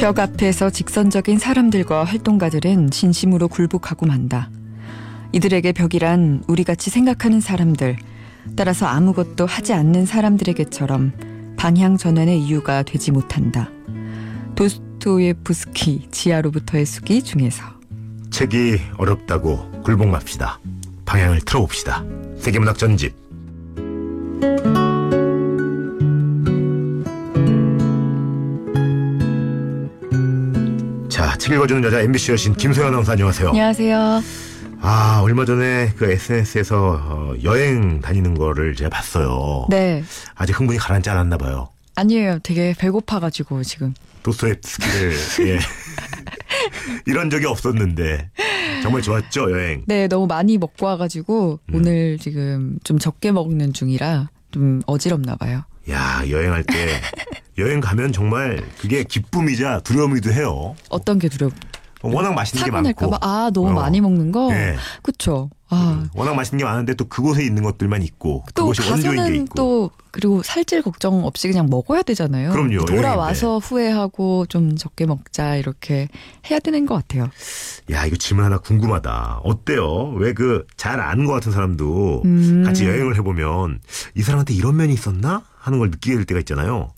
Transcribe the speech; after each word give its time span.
벽 0.00 0.18
앞에서 0.18 0.70
직선적인 0.70 1.38
사람들과 1.38 2.04
활동가들은 2.04 2.90
진심으로 2.90 3.48
굴복하고 3.48 4.06
만다. 4.06 4.50
이들에게 5.32 5.72
벽이란 5.72 6.42
우리같이 6.48 6.88
생각하는 6.88 7.42
사람들, 7.42 7.96
따라서 8.56 8.86
아무것도 8.86 9.44
하지 9.44 9.74
않는 9.74 10.06
사람들에게처럼 10.06 11.54
방향 11.58 11.98
전환의 11.98 12.40
이유가 12.40 12.82
되지 12.82 13.10
못한다. 13.10 13.68
도스토예프스키 14.54 16.08
지하로부터의 16.10 16.86
수기 16.86 17.22
중에서 17.22 17.62
책이 18.30 18.78
어렵다고 18.96 19.82
굴복 19.84 20.08
맙시다. 20.08 20.60
방향을 21.04 21.42
틀어봅시다. 21.42 22.04
세계문학 22.38 22.78
전집. 22.78 23.14
책 31.50 31.56
읽어주는 31.56 31.82
여자 31.82 32.00
MBC 32.00 32.30
여신 32.30 32.54
김소연 32.54 32.86
아나운서 32.86 33.10
안녕하세요. 33.10 33.48
안녕하세요. 33.48 34.22
아, 34.82 35.20
얼마 35.24 35.44
전에 35.44 35.92
그 35.96 36.08
SNS에서 36.08 37.00
어, 37.02 37.34
여행 37.42 38.00
다니는 38.00 38.34
거를 38.34 38.76
제가 38.76 38.88
봤어요. 38.88 39.66
네. 39.68 40.04
아직 40.36 40.56
흥분이 40.60 40.78
가라앉지 40.78 41.10
않았나 41.10 41.38
봐요. 41.38 41.68
아니에요. 41.96 42.38
되게 42.44 42.72
배고파가지고 42.78 43.64
지금. 43.64 43.94
도스토옙스키를 44.22 45.12
예. 45.48 45.58
이런 47.06 47.28
적이 47.30 47.46
없었는데 47.46 48.30
정말 48.84 49.02
좋았죠 49.02 49.50
여행. 49.50 49.82
네, 49.88 50.06
너무 50.06 50.28
많이 50.28 50.56
먹고 50.56 50.86
와가지고 50.86 51.58
음. 51.68 51.74
오늘 51.74 52.16
지금 52.18 52.78
좀 52.84 53.00
적게 53.00 53.32
먹는 53.32 53.72
중이라 53.72 54.30
좀 54.52 54.82
어지럽나 54.86 55.34
봐요. 55.34 55.64
야 55.90 56.22
여행할 56.28 56.62
때 56.62 57.00
여행 57.58 57.80
가면 57.80 58.12
정말 58.12 58.62
그게 58.80 59.04
기쁨이자 59.04 59.80
두려움이기도 59.80 60.32
해요. 60.32 60.74
어떤 60.88 61.18
게 61.18 61.28
두려워? 61.28 61.52
워낙 62.02 62.32
맛있는 62.32 62.64
게 62.64 62.70
많고. 62.70 63.12
아, 63.20 63.50
너무 63.52 63.68
어. 63.68 63.72
많이 63.74 64.00
먹는 64.00 64.32
거? 64.32 64.48
예. 64.52 64.74
그쵸. 65.02 65.50
아. 65.68 66.06
워낙 66.14 66.34
맛있는 66.34 66.58
게 66.58 66.64
많은데 66.64 66.94
또 66.94 67.04
그곳에 67.04 67.44
있는 67.44 67.62
것들만 67.62 68.02
있고 68.02 68.42
또 68.54 68.68
그것이 68.70 68.90
원조인 68.90 69.12
게 69.12 69.16
가서는 69.18 69.42
있고. 69.42 69.54
또 69.54 69.90
그리고 70.10 70.42
살찔 70.42 70.80
걱정 70.82 71.24
없이 71.26 71.46
그냥 71.46 71.66
먹어야 71.68 72.02
되잖아요. 72.02 72.50
그럼요, 72.52 72.86
돌아와서 72.86 73.58
후회하고 73.58 74.46
좀 74.46 74.76
적게 74.76 75.04
먹자 75.04 75.56
이렇게 75.56 76.08
해야 76.50 76.58
되는 76.58 76.86
것 76.86 76.94
같아요. 76.94 77.28
야 77.90 78.06
이거 78.06 78.16
질문 78.16 78.46
하나 78.46 78.56
궁금하다. 78.58 79.42
어때요? 79.44 80.14
왜 80.16 80.32
그 80.32 80.64
잘 80.78 81.00
아는 81.00 81.26
것 81.26 81.34
같은 81.34 81.52
사람도 81.52 82.22
음. 82.24 82.62
같이 82.64 82.86
여행을 82.86 83.14
해보면 83.18 83.80
이 84.16 84.22
사람한테 84.22 84.54
이런 84.54 84.76
면이 84.76 84.94
있었나 84.94 85.42
하는 85.58 85.78
걸 85.78 85.90
느끼게 85.90 86.16
될 86.16 86.24
때가 86.24 86.40
있잖아요. 86.40 86.92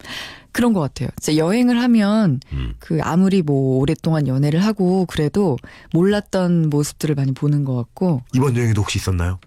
그런 0.52 0.72
것 0.72 0.80
같아요. 0.80 1.08
진짜 1.20 1.36
여행을 1.38 1.80
하면 1.82 2.40
음. 2.52 2.74
그 2.78 2.98
아무리 3.02 3.42
뭐 3.42 3.78
오랫동안 3.78 4.26
연애를 4.28 4.64
하고 4.64 5.06
그래도 5.06 5.56
몰랐던 5.92 6.68
모습들을 6.70 7.14
많이 7.14 7.32
보는 7.32 7.64
것 7.64 7.74
같고 7.74 8.22
이번 8.34 8.56
여행에도 8.56 8.82
혹시 8.82 8.98
있었나요? 8.98 9.38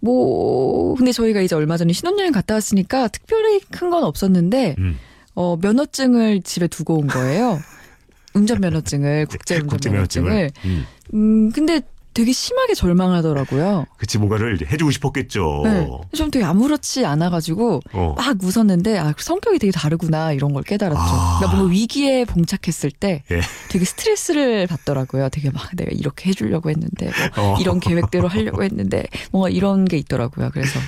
뭐 0.00 0.94
근데 0.94 1.12
저희가 1.12 1.40
이제 1.40 1.54
얼마 1.54 1.76
전에 1.76 1.92
신혼여행 1.92 2.32
갔다 2.32 2.54
왔으니까 2.54 3.08
특별히 3.08 3.60
큰 3.70 3.90
건 3.90 4.04
없었는데 4.04 4.76
음. 4.78 4.98
어 5.34 5.56
면허증을 5.60 6.42
집에 6.42 6.66
두고 6.66 6.98
온 6.98 7.06
거예요. 7.08 7.60
운전면허증을 8.34 9.26
국제 9.26 9.56
운전면허증을. 9.58 10.50
음. 10.64 10.86
음 11.12 11.52
근데 11.52 11.82
되게 12.14 12.32
심하게 12.32 12.74
절망하더라고요. 12.74 13.86
그치 13.96 14.18
뭔가를 14.18 14.58
해주고 14.70 14.90
싶었겠죠. 14.90 15.62
네. 15.64 15.88
좀 16.14 16.30
되게 16.30 16.44
아무렇지 16.44 17.04
않아가지고 17.06 17.80
어. 17.92 18.14
막 18.16 18.36
웃었는데 18.42 18.98
아 18.98 19.14
성격이 19.16 19.58
되게 19.58 19.72
다르구나 19.72 20.32
이런 20.32 20.52
걸 20.52 20.62
깨달았죠. 20.62 21.00
아. 21.00 21.38
그러니까 21.38 21.56
뭔가 21.56 21.72
위기에 21.72 22.24
봉착했을 22.24 22.90
때 22.90 23.22
예. 23.30 23.40
되게 23.68 23.84
스트레스를 23.84 24.66
받더라고요. 24.66 25.28
되게 25.30 25.50
막 25.50 25.70
내가 25.76 25.90
이렇게 25.92 26.28
해주려고 26.30 26.70
했는데 26.70 27.10
뭐 27.36 27.54
어. 27.54 27.60
이런 27.60 27.80
계획대로 27.80 28.28
하려고 28.28 28.62
했는데 28.62 29.04
뭔가 29.30 29.48
이런 29.48 29.84
게 29.84 29.96
있더라고요. 29.96 30.50
그래서 30.52 30.78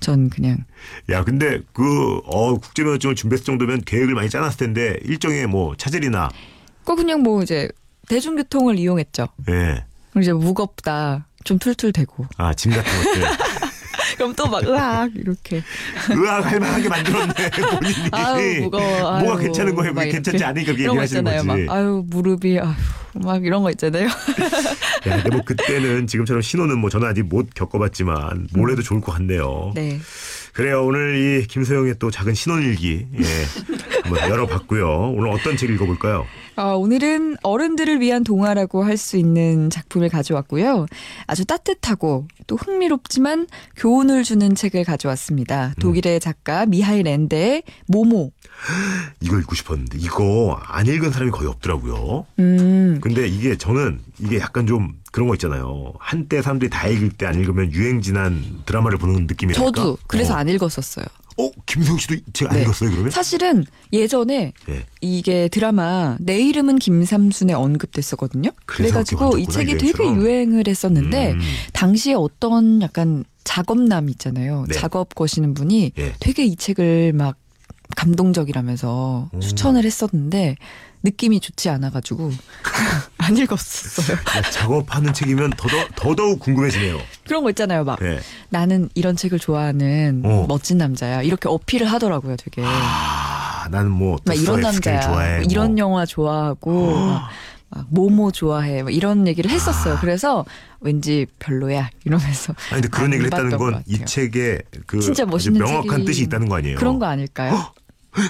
전 0.00 0.30
그냥 0.30 0.64
야, 1.10 1.24
근데 1.24 1.60
그, 1.72 2.20
어, 2.24 2.56
국제면허증을 2.56 3.14
준비했을 3.14 3.44
정도면 3.44 3.82
계획을 3.84 4.14
많이 4.14 4.30
짜놨을 4.30 4.56
텐데, 4.56 4.98
일정에 5.02 5.46
뭐, 5.46 5.74
차질이나, 5.76 6.30
꼭 6.84 6.96
그냥 6.96 7.22
뭐 7.22 7.42
이제 7.42 7.68
대중교통을 8.08 8.78
이용했죠. 8.78 9.28
예. 9.50 9.84
이제 10.22 10.32
무겁다. 10.32 11.26
좀 11.44 11.58
툴툴대고. 11.58 12.26
아, 12.36 12.52
짐 12.54 12.70
같은 12.72 12.84
것들. 13.04 13.22
그럼 14.16 14.34
또 14.34 14.46
막 14.46 14.64
으악 14.64 15.10
이렇게. 15.14 15.62
으악, 16.10 16.44
할 16.50 16.58
만하게 16.58 16.88
만들었네, 16.88 17.34
본인이. 17.50 17.94
아유 18.10 18.62
무거워. 18.62 19.14
아유, 19.14 19.24
뭐가 19.24 19.40
괜찮은 19.42 19.74
거예요? 19.76 19.92
막 19.92 20.00
그게 20.00 20.12
괜찮지. 20.12 20.44
않으니까 20.44 20.72
그렇게 20.72 20.88
얘기하시는. 20.88 21.24
거지. 21.24 21.46
막 21.46 21.56
아유 21.76 22.02
무릎이 22.08 22.58
아유 22.58 22.72
막 23.14 23.44
이런 23.44 23.62
거 23.62 23.70
있잖아요. 23.70 24.06
야, 25.06 25.22
근데 25.22 25.30
뭐 25.30 25.42
그때는 25.44 26.06
지금처럼 26.06 26.42
신호는 26.42 26.78
뭐 26.78 26.90
저는 26.90 27.06
아직 27.08 27.22
못 27.22 27.48
겪어봤지만, 27.54 28.48
뭘 28.54 28.70
해도 28.72 28.82
좋을 28.82 29.00
것 29.00 29.12
같네요. 29.12 29.72
네. 29.74 29.98
그래요. 30.52 30.84
오늘 30.84 31.16
이 31.42 31.46
김소영의 31.46 31.94
또 31.98 32.10
작은 32.10 32.34
신혼일기, 32.34 33.06
예. 33.18 33.24
한번 34.02 34.28
열어봤고요. 34.28 35.12
오늘 35.16 35.30
어떤 35.30 35.56
책 35.56 35.70
읽어볼까요? 35.70 36.26
어, 36.58 36.74
오늘은 36.76 37.36
어른들을 37.44 38.00
위한 38.00 38.24
동화라고 38.24 38.82
할 38.84 38.98
수 38.98 39.16
있는 39.16 39.70
작품을 39.70 40.08
가져왔고요. 40.08 40.86
아주 41.28 41.44
따뜻하고 41.44 42.26
또 42.48 42.56
흥미롭지만 42.56 43.46
교훈을 43.76 44.24
주는 44.24 44.56
책을 44.56 44.82
가져왔습니다. 44.82 45.74
독일의 45.78 46.18
작가 46.18 46.66
미하일 46.66 47.04
렌데의 47.04 47.62
모모. 47.86 48.32
이거 49.22 49.38
읽고 49.38 49.54
싶었는데, 49.54 49.98
이거 49.98 50.58
안 50.66 50.86
읽은 50.88 51.12
사람이 51.12 51.30
거의 51.30 51.48
없더라고요. 51.48 52.26
음, 52.40 52.98
근데 53.00 53.28
이게 53.28 53.56
저는 53.56 54.00
이게 54.18 54.40
약간 54.40 54.66
좀 54.66 54.94
그런 55.12 55.28
거 55.28 55.34
있잖아요. 55.36 55.92
한때 56.00 56.42
사람들이 56.42 56.70
다 56.70 56.88
읽을 56.88 57.10
때 57.10 57.24
안 57.26 57.36
읽으면 57.38 57.70
유행 57.72 58.00
지난 58.02 58.42
드라마를 58.66 58.98
보는 58.98 59.28
느낌이랄까. 59.28 59.64
저도 59.64 59.96
그래서 60.08 60.34
어. 60.34 60.38
안 60.38 60.48
읽었었어요. 60.48 61.04
어, 61.40 61.50
김성 61.66 61.96
씨도 61.98 62.16
제가 62.32 62.50
안 62.50 62.56
네. 62.56 62.62
읽었어요, 62.64 62.90
그러면? 62.90 63.10
사실은 63.10 63.64
예전에 63.92 64.52
네. 64.66 64.86
이게 65.00 65.48
드라마 65.48 66.16
내 66.18 66.40
이름은 66.40 66.78
김삼순에 66.78 67.52
언급됐었거든요. 67.52 68.50
그래서 68.66 69.04
그래가지고 69.04 69.38
이 69.38 69.46
책이 69.46 69.78
되게 69.78 69.84
유행처럼. 69.86 70.16
유행을 70.20 70.64
했었는데 70.66 71.32
음. 71.32 71.40
당시에 71.72 72.14
어떤 72.14 72.82
약간 72.82 73.24
작업남 73.44 74.08
있잖아요. 74.10 74.66
네. 74.68 74.74
작업 74.74 75.14
거시는 75.14 75.54
분이 75.54 75.92
예. 75.96 76.12
되게 76.20 76.44
이 76.44 76.56
책을 76.56 77.12
막 77.12 77.36
감동적이라면서 77.96 79.30
음. 79.32 79.40
추천을 79.40 79.84
했었는데 79.84 80.56
느낌이 81.02 81.40
좋지 81.40 81.68
않아가지고 81.68 82.30
안 83.28 83.36
읽었었어요. 83.36 84.16
야, 84.16 84.42
작업하는 84.50 85.12
책이면 85.12 85.50
더더, 85.50 85.76
더더욱 85.96 86.40
궁금해지네요. 86.40 86.98
그런 87.26 87.42
거 87.44 87.50
있잖아요. 87.50 87.84
막 87.84 87.98
네. 88.00 88.18
나는 88.48 88.88
이런 88.94 89.16
책을 89.16 89.38
좋아하는 89.38 90.22
어. 90.24 90.46
멋진 90.48 90.78
남자야. 90.78 91.22
이렇게 91.22 91.48
어필을 91.48 91.86
하더라고요. 91.92 92.36
되게. 92.36 92.62
아, 92.64 93.66
나는 93.70 93.90
뭐, 93.90 94.18
막 94.24 94.34
이런 94.34 94.60
남자야. 94.60 95.00
좋아해. 95.02 95.36
뭐 95.40 95.46
이런 95.50 95.68
뭐. 95.72 95.78
영화 95.78 96.06
좋아하고 96.06 96.96
막, 97.06 97.28
막 97.68 97.86
모모 97.90 98.32
좋아해. 98.32 98.82
막 98.82 98.94
이런 98.94 99.26
얘기를 99.26 99.50
했었어요. 99.50 99.94
아. 99.94 100.00
그래서 100.00 100.46
왠지 100.80 101.26
별로야 101.38 101.90
이러면서 102.04 102.54
아니, 102.70 102.80
근데 102.80 102.88
그런 102.88 103.06
안 103.06 103.12
얘기를 103.12 103.26
했다는 103.26 103.58
건것 103.58 103.82
이. 103.86 104.04
책에 104.06 104.60
그 104.86 105.00
진짜 105.00 105.26
멋있는 105.26 105.60
명확한 105.60 105.98
책이 105.98 106.04
뜻이 106.06 106.22
있다는 106.22 106.48
거 106.48 106.56
아니에요? 106.56 106.78
그런 106.78 106.98
거 106.98 107.04
아닐까요? 107.06 107.72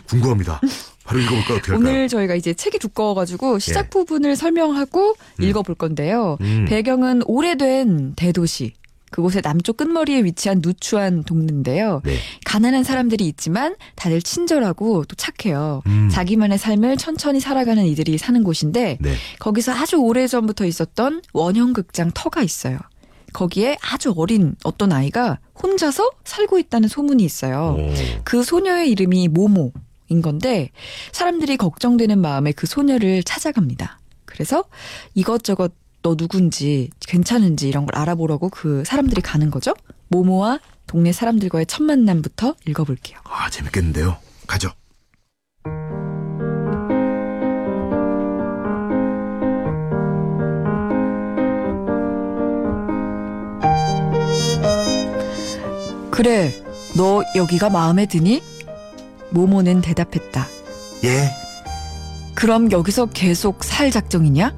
궁금합니다. 0.08 0.60
바로 1.08 1.20
읽어볼까요? 1.20 1.56
어떻게 1.56 1.72
할까요? 1.72 1.91
오늘 1.91 2.08
저희가 2.08 2.34
이제 2.34 2.52
책이 2.52 2.78
두꺼워가지고 2.78 3.58
시작 3.58 3.86
예. 3.86 3.88
부분을 3.88 4.36
설명하고 4.36 5.14
음. 5.41 5.42
읽어볼 5.42 5.74
건데요. 5.74 6.36
음. 6.42 6.66
배경은 6.69 7.22
오래된 7.25 8.14
대도시. 8.14 8.75
그곳의 9.10 9.40
남쪽 9.40 9.78
끝머리에 9.78 10.22
위치한 10.22 10.60
누추한 10.62 11.25
동네인데요. 11.25 12.02
네. 12.05 12.16
가난한 12.44 12.84
사람들이 12.84 13.26
있지만 13.26 13.75
다들 13.94 14.20
친절하고 14.20 15.06
또 15.06 15.16
착해요. 15.16 15.81
음. 15.87 16.10
자기만의 16.12 16.58
삶을 16.58 16.99
천천히 16.99 17.40
살아가는 17.40 17.82
이들이 17.87 18.19
사는 18.19 18.44
곳인데 18.44 18.99
네. 19.00 19.14
거기서 19.38 19.72
아주 19.72 19.96
오래전부터 19.96 20.66
있었던 20.66 21.22
원형 21.32 21.72
극장 21.72 22.10
터가 22.12 22.43
있어요. 22.43 22.78
거기에 23.32 23.78
아주 23.81 24.12
어린 24.14 24.56
어떤 24.62 24.93
아이가 24.93 25.38
혼자서 25.62 26.10
살고 26.25 26.58
있다는 26.58 26.90
소문이 26.90 27.25
있어요. 27.25 27.78
오. 27.78 27.94
그 28.25 28.43
소녀의 28.43 28.90
이름이 28.90 29.28
모모 29.28 29.72
인 30.08 30.22
건데 30.22 30.70
사람들이 31.12 31.56
걱정되는 31.56 32.19
마음에 32.19 32.52
그 32.52 32.66
소녀를 32.66 33.22
찾아갑니다. 33.22 34.00
그래서 34.25 34.64
이것저것 35.14 35.72
너 36.02 36.16
누군지 36.16 36.90
괜찮은지 37.00 37.69
이런 37.69 37.87
걸 37.87 38.00
알아보려고 38.00 38.49
그 38.49 38.84
사람들이 38.87 39.20
가는 39.20 39.50
거죠. 39.50 39.75
모모와 40.08 40.60
동네 40.87 41.12
사람들과의 41.12 41.66
첫 41.66 41.82
만남부터 41.82 42.55
읽어볼게요. 42.66 43.19
아, 43.25 43.50
재밌겠는데요. 43.50 44.16
가죠. 44.46 44.70
그래, 56.10 56.52
너 56.96 57.22
여기가 57.37 57.70
마음에 57.70 58.06
드니? 58.06 58.43
모모는 59.30 59.80
대답했다. 59.80 60.46
예. 61.04 61.30
그럼 62.34 62.70
여기서 62.70 63.06
계속 63.06 63.64
살 63.64 63.90
작정이냐? 63.90 64.54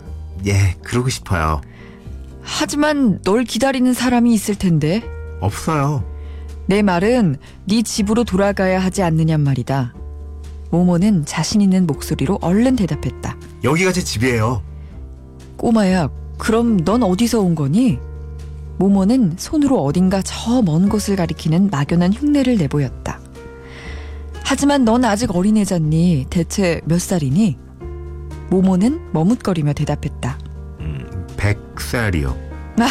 예, 0.46 0.76
그러고 0.82 1.08
싶어요. 1.08 1.60
하지만 2.42 3.20
널 3.22 3.44
기다리는 3.44 3.92
사람이 3.92 4.32
있을 4.34 4.54
텐데. 4.54 5.02
없어요. 5.40 6.04
내 6.66 6.82
말은 6.82 7.36
네 7.66 7.82
집으로 7.82 8.24
돌아가야 8.24 8.78
하지 8.78 9.02
않느냔 9.02 9.40
말이다. 9.40 9.94
모모는 10.70 11.24
자신 11.24 11.60
있는 11.60 11.86
목소리로 11.86 12.38
얼른 12.40 12.76
대답했다. 12.76 13.36
여기가 13.64 13.92
제 13.92 14.02
집이에요. 14.02 14.62
꼬마야, 15.56 16.08
그럼 16.38 16.78
넌 16.84 17.02
어디서 17.02 17.40
온 17.40 17.54
거니? 17.54 17.98
모모는 18.78 19.34
손으로 19.36 19.82
어딘가 19.84 20.22
저 20.22 20.62
먼 20.62 20.88
곳을 20.88 21.16
가리키는 21.16 21.68
막연한 21.70 22.12
흉내를 22.12 22.56
내보였다. 22.56 22.99
하지만 24.50 24.84
넌 24.84 25.04
아직 25.04 25.30
어린애잖니. 25.36 26.26
대체 26.28 26.80
몇 26.84 27.00
살이니? 27.00 27.56
모모는 28.50 29.12
머뭇거리며 29.12 29.74
대답했다. 29.74 30.40
음, 30.80 31.26
100살이요. 31.36 32.36
아, 32.80 32.88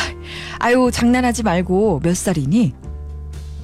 아유, 0.59 0.89
장난하지 0.89 1.44
말고 1.44 2.00
몇 2.01 2.15
살이니? 2.15 2.73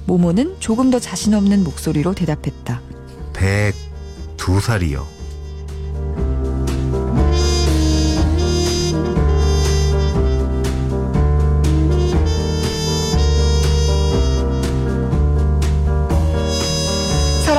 모모는 0.04 0.56
조금 0.60 0.90
더 0.90 0.98
자신 1.00 1.32
없는 1.32 1.64
목소리로 1.64 2.12
대답했다. 2.12 2.82
102살이요. 3.32 5.15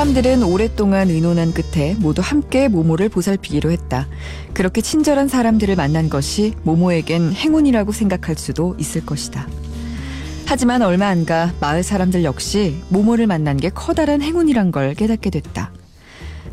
사람들은 0.07 0.43
오랫동안 0.43 1.09
의논한 1.09 1.51
끝에 1.53 1.93
모두 1.95 2.21
함께 2.23 2.69
모모를 2.69 3.09
보살피기로 3.09 3.71
했다. 3.71 4.07
그렇게 4.53 4.79
친절한 4.79 5.27
사람들을 5.27 5.75
만난 5.75 6.07
것이 6.07 6.53
모모에겐 6.63 7.33
행운이라고 7.33 7.91
생각할 7.91 8.37
수도 8.37 8.73
있을 8.79 9.05
것이다. 9.05 9.49
하지만 10.45 10.81
얼마 10.81 11.07
안 11.07 11.25
가 11.25 11.51
마을 11.59 11.83
사람들 11.83 12.23
역시 12.23 12.81
모모를 12.87 13.27
만난 13.27 13.57
게 13.57 13.69
커다란 13.69 14.21
행운이란 14.21 14.71
걸 14.71 14.93
깨닫게 14.93 15.29
됐다. 15.29 15.73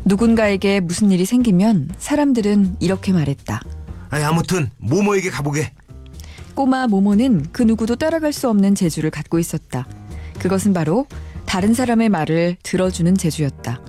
누군가에게 0.03 0.81
무슨 0.81 1.11
일이 1.11 1.23
생기면 1.23 1.91
사람들은 1.97 2.75
이렇게 2.81 3.13
말했다. 3.13 3.61
아니 4.09 4.23
아무튼 4.25 4.69
모모에게 4.79 5.29
가보게. 5.29 5.71
꼬마 6.55 6.87
모모는 6.87 7.47
그 7.53 7.63
누구도 7.63 7.95
따라갈 7.95 8.33
수 8.33 8.49
없는 8.49 8.75
재주를 8.75 9.11
갖고 9.11 9.39
있었다. 9.39 9.87
그것은 10.39 10.73
바로 10.73 11.07
다른 11.45 11.73
사람의 11.73 12.09
말을 12.09 12.57
들어주는 12.63 13.15
재주였다. 13.15 13.81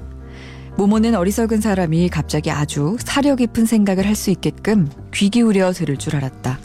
모모는 0.76 1.14
어리석은 1.14 1.60
사람이 1.60 2.08
갑자기 2.10 2.50
아주 2.50 2.96
사려 3.00 3.34
깊은 3.34 3.64
생각을 3.64 4.06
할 4.06 4.14
수 4.14 4.30
있게끔 4.30 4.90
귀 5.14 5.30
기울여 5.30 5.72
들을 5.72 5.96
줄 5.96 6.16
알았다. 6.16 6.58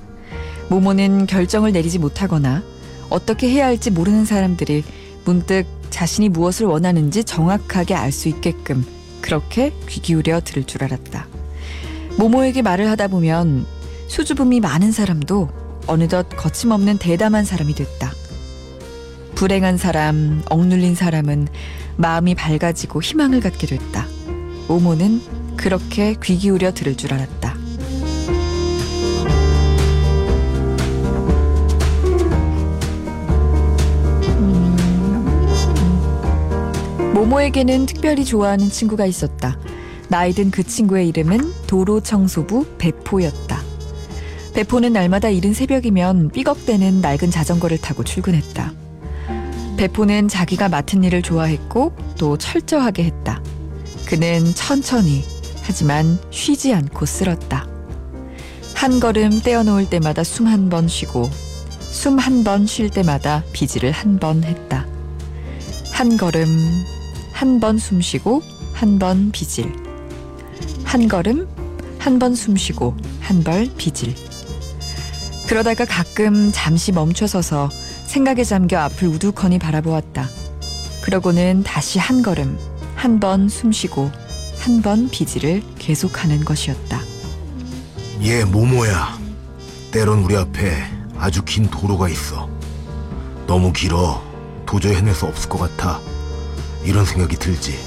모모는 0.70 1.28
결정을 1.28 1.72
내리지 1.72 2.00
못하거나 2.00 2.64
어떻게 3.10 3.50
해야 3.50 3.66
할지 3.68 3.90
모르는 3.90 4.26
사람들이 4.26 4.84
문득 5.26 5.66
자신이 5.90 6.30
무엇을 6.30 6.66
원하는지 6.66 7.24
정확하게 7.24 7.96
알 7.96 8.12
수 8.12 8.30
있게끔 8.30 8.86
그렇게 9.22 9.74
귀 9.88 10.02
기울여 10.02 10.42
들을 10.42 10.64
줄 10.64 10.84
알았다. 10.84 11.28
모모에게 12.18 12.62
말을 12.62 12.90
하다 12.90 13.08
보면 13.08 13.66
수줍음이 14.08 14.60
많은 14.60 14.92
사람도 14.92 15.50
어느덧 15.88 16.28
거침없는 16.30 16.98
대담한 16.98 17.46
사람이 17.46 17.74
됐다. 17.76 18.14
불행한 19.36 19.78
사람, 19.78 20.42
억눌린 20.50 20.96
사람은 20.96 21.48
마음이 21.98 22.36
밝아지고 22.36 23.02
희망을 23.02 23.40
갖게 23.40 23.68
됐다. 23.68 24.08
모모는 24.68 25.22
그렇게 25.58 26.16
귀 26.24 26.38
기울여 26.38 26.74
들을 26.74 26.96
줄 26.96 27.14
알았다. 27.14 27.56
모모에게는 37.14 37.86
특별히 37.86 38.26
좋아하는 38.26 38.70
친구가 38.70 39.06
있었다. 39.06 39.58
나이 40.10 40.34
든 40.34 40.52
그 40.52 40.64
친구의 40.64 41.08
이름은 41.10 41.54
도로 41.68 42.02
청소부 42.02 42.66
배포였다. 42.78 43.62
배포는 44.54 44.92
날마다 44.94 45.30
이른 45.30 45.54
새벽이면 45.54 46.32
삐걱대는 46.32 47.00
낡은 47.02 47.32
자전거를 47.32 47.78
타고 47.78 48.04
출근했다. 48.04 48.81
배포는 49.82 50.28
자기가 50.28 50.70
맡은 50.70 51.04
일을 51.04 51.24
좋아했고 51.24 51.96
또 52.20 52.38
철저하게 52.38 53.04
했다. 53.06 53.42
그는 54.06 54.54
천천히 54.54 55.24
하지만 55.64 56.20
쉬지 56.30 56.72
않고 56.72 57.08
쓸었다. 57.08 57.66
한 58.76 59.00
걸음 59.00 59.42
떼어놓을 59.42 59.90
때마다 59.90 60.24
숨 60.24 60.46
한 60.46 60.70
번 60.70 60.88
쉬고 60.88 61.28
숨 61.80 62.20
한 62.20 62.44
번 62.44 62.68
쉴 62.68 62.92
때마다 62.92 63.44
비지를 63.54 63.90
한 63.92 64.20
번 64.20 64.44
했다. 64.44 64.86
한 65.92 66.16
걸음 66.16 66.48
한 67.34 67.60
번 67.60 67.80
숨쉬고 67.80 68.44
한 68.76 69.00
번 69.00 69.32
비질. 69.32 69.74
한 70.84 71.08
걸음 71.08 71.48
한 71.98 72.20
번 72.20 72.36
숨쉬고 72.36 72.96
한 73.20 73.44
벌 73.44 73.68
비질. 73.78 74.14
그러다가 75.48 75.86
가끔 75.86 76.52
잠시 76.54 76.92
멈춰서서 76.92 77.70
생각에 78.12 78.44
잠겨 78.44 78.78
앞을 78.80 79.08
우두커니 79.08 79.58
바라보았다. 79.58 80.28
그러고는 81.02 81.64
다시 81.64 81.98
한 81.98 82.22
걸음, 82.22 82.60
한 82.94 83.22
번 83.22 83.48
숨쉬고, 83.48 84.12
한 84.60 84.82
번 84.82 85.10
비지를 85.10 85.64
계속하는 85.80 86.44
것이었다. 86.44 87.00
얘 88.24 88.44
모모야. 88.44 89.18
때론 89.92 90.24
우리 90.26 90.36
앞에 90.36 90.74
아주 91.18 91.42
긴 91.46 91.68
도로가 91.70 92.10
있어. 92.10 92.50
너무 93.48 93.72
길어. 93.72 94.22
도저히 94.66 94.96
해낼 94.96 95.14
수 95.16 95.26
없을 95.26 95.48
것 95.50 95.58
같아. 95.60 96.02
이런 96.84 97.06
생각이 97.06 97.38
들지. 97.38 97.80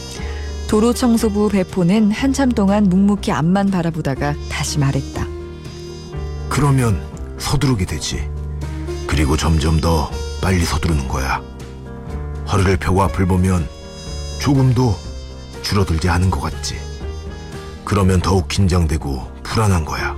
도로 0.68 0.94
청소부 0.94 1.50
배포는 1.50 2.12
한참 2.12 2.50
동안 2.50 2.84
묵묵히 2.84 3.30
앞만 3.30 3.70
바라보다가 3.70 4.34
다시 4.48 4.78
말했다. 4.78 5.26
그러면 6.48 7.02
서두르게 7.38 7.84
되지. 7.84 8.26
그리고 9.06 9.36
점점 9.36 9.80
더 9.80 10.10
빨리 10.40 10.64
서두르는 10.64 11.08
거야. 11.08 11.42
허리를 12.50 12.76
펴고 12.76 13.02
앞을 13.04 13.26
보면 13.26 13.68
조금도 14.40 14.96
줄어들지 15.62 16.08
않은 16.08 16.30
것 16.30 16.40
같지. 16.40 16.76
그러면 17.84 18.20
더욱 18.20 18.48
긴장되고 18.48 19.32
불안한 19.42 19.84
거야. 19.84 20.16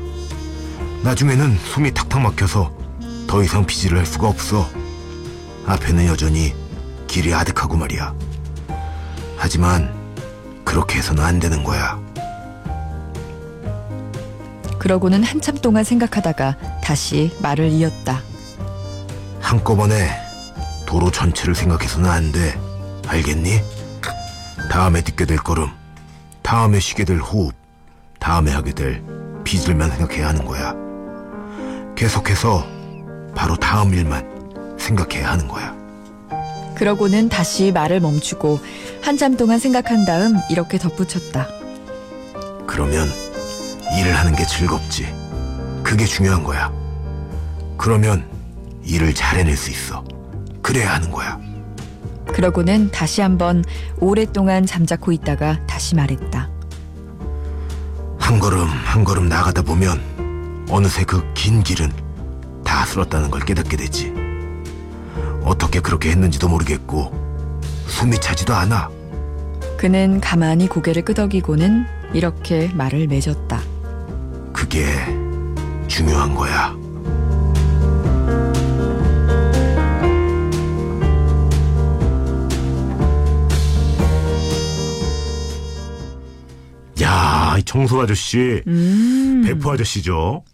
나중에는 1.03 1.59
숨이 1.59 1.95
탁탁 1.95 2.21
막혀서 2.21 2.73
더 3.27 3.43
이상 3.43 3.65
비질을 3.67 3.99
할 3.99 4.07
수가 4.07 4.29
없어. 4.29 4.69
앞에는 5.67 6.07
여전히 6.07 6.55
길이 7.07 7.33
아득하고 7.35 7.77
말이야. 7.77 8.15
하지만 9.37 9.93
그렇게 10.65 10.99
해서는 10.99 11.23
안 11.23 11.39
되는 11.39 11.63
거야. 11.63 12.01
그러고는 14.79 15.23
한참 15.25 15.57
동안 15.57 15.85
생각하다가 15.85 16.57
다시 16.83 17.37
말을 17.41 17.71
이었다. 17.71 18.23
한꺼번에 19.47 20.11
도로 20.87 21.09
전체를 21.13 21.55
생각해서는 21.55 22.11
안 22.11 22.33
돼. 22.33 22.59
알겠니? 23.07 23.61
다음에 24.73 25.03
듣게 25.03 25.25
될 25.25 25.37
걸음, 25.37 25.69
다음에 26.43 26.81
쉬게 26.81 27.05
될 27.05 27.19
호흡, 27.19 27.55
다음에 28.19 28.51
하게 28.51 28.73
될 28.73 29.05
빚을만 29.45 29.93
생각해야 29.93 30.31
하는 30.31 30.45
거야. 30.45 30.75
계속해서 31.95 32.67
바로 33.37 33.55
다음 33.55 33.95
일만 33.95 34.77
생각해야 34.81 35.31
하는 35.31 35.47
거야. 35.47 35.77
그러고는 36.75 37.29
다시 37.29 37.71
말을 37.71 38.01
멈추고 38.01 38.59
한참 39.01 39.37
동안 39.37 39.61
생각한 39.61 40.07
다음 40.07 40.41
이렇게 40.51 40.77
덧붙였다. 40.77 41.47
그러면 42.67 43.09
일을 43.97 44.13
하는 44.13 44.35
게 44.35 44.45
즐겁지. 44.45 45.07
그게 45.85 46.05
중요한 46.05 46.43
거야. 46.43 46.73
그러면 47.79 48.36
일을 48.87 49.15
잘 49.15 49.39
해낼 49.39 49.57
수 49.57 49.71
있어. 49.71 50.05
그래야 50.63 50.95
하는 50.95 51.11
거야. 51.11 51.39
그러고는 52.33 52.91
다시 52.91 53.21
한번 53.21 53.65
오랫동안 54.01 54.67
잠자코 54.67 55.13
있다가 55.13 55.65
다시 55.67 55.95
말했다. 55.95 56.51
한 58.19 58.39
걸음 58.41 58.67
한 58.69 59.05
걸음 59.05 59.29
나가다 59.29 59.63
보면 59.63 60.65
어느새 60.71 61.05
그 61.05 61.23
긴 61.35 61.63
길은 61.63 61.93
다 62.65 62.85
쓸었다는 62.87 63.31
걸 63.31 63.41
깨닫게 63.43 63.77
되지. 63.77 64.13
어떻게 65.45 65.79
그렇게 65.81 66.11
했는지도 66.11 66.49
모르겠고 66.49 67.13
숨이 67.87 68.21
차지도 68.21 68.53
않아. 68.55 68.91
그는 69.77 70.21
가만히 70.21 70.67
고개를 70.69 71.03
끄덕이고는 71.05 71.87
이렇게 72.13 72.69
말을 72.75 73.07
맺었다. 73.07 73.61
그게 74.53 74.85
중요한 75.87 76.35
거야. 76.35 76.75
야, 87.57 87.59
이 87.59 87.63
청소 87.63 88.01
아저씨, 88.03 88.63
음. 88.67 89.43
배포 89.47 89.73
아저씨죠. 89.73 90.45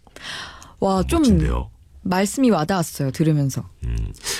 와, 0.79 1.03
좀 1.03 1.19
멋진데요. 1.21 1.69
말씀이 2.05 2.49
와닿았어요. 2.49 3.11
들으면서. 3.11 3.63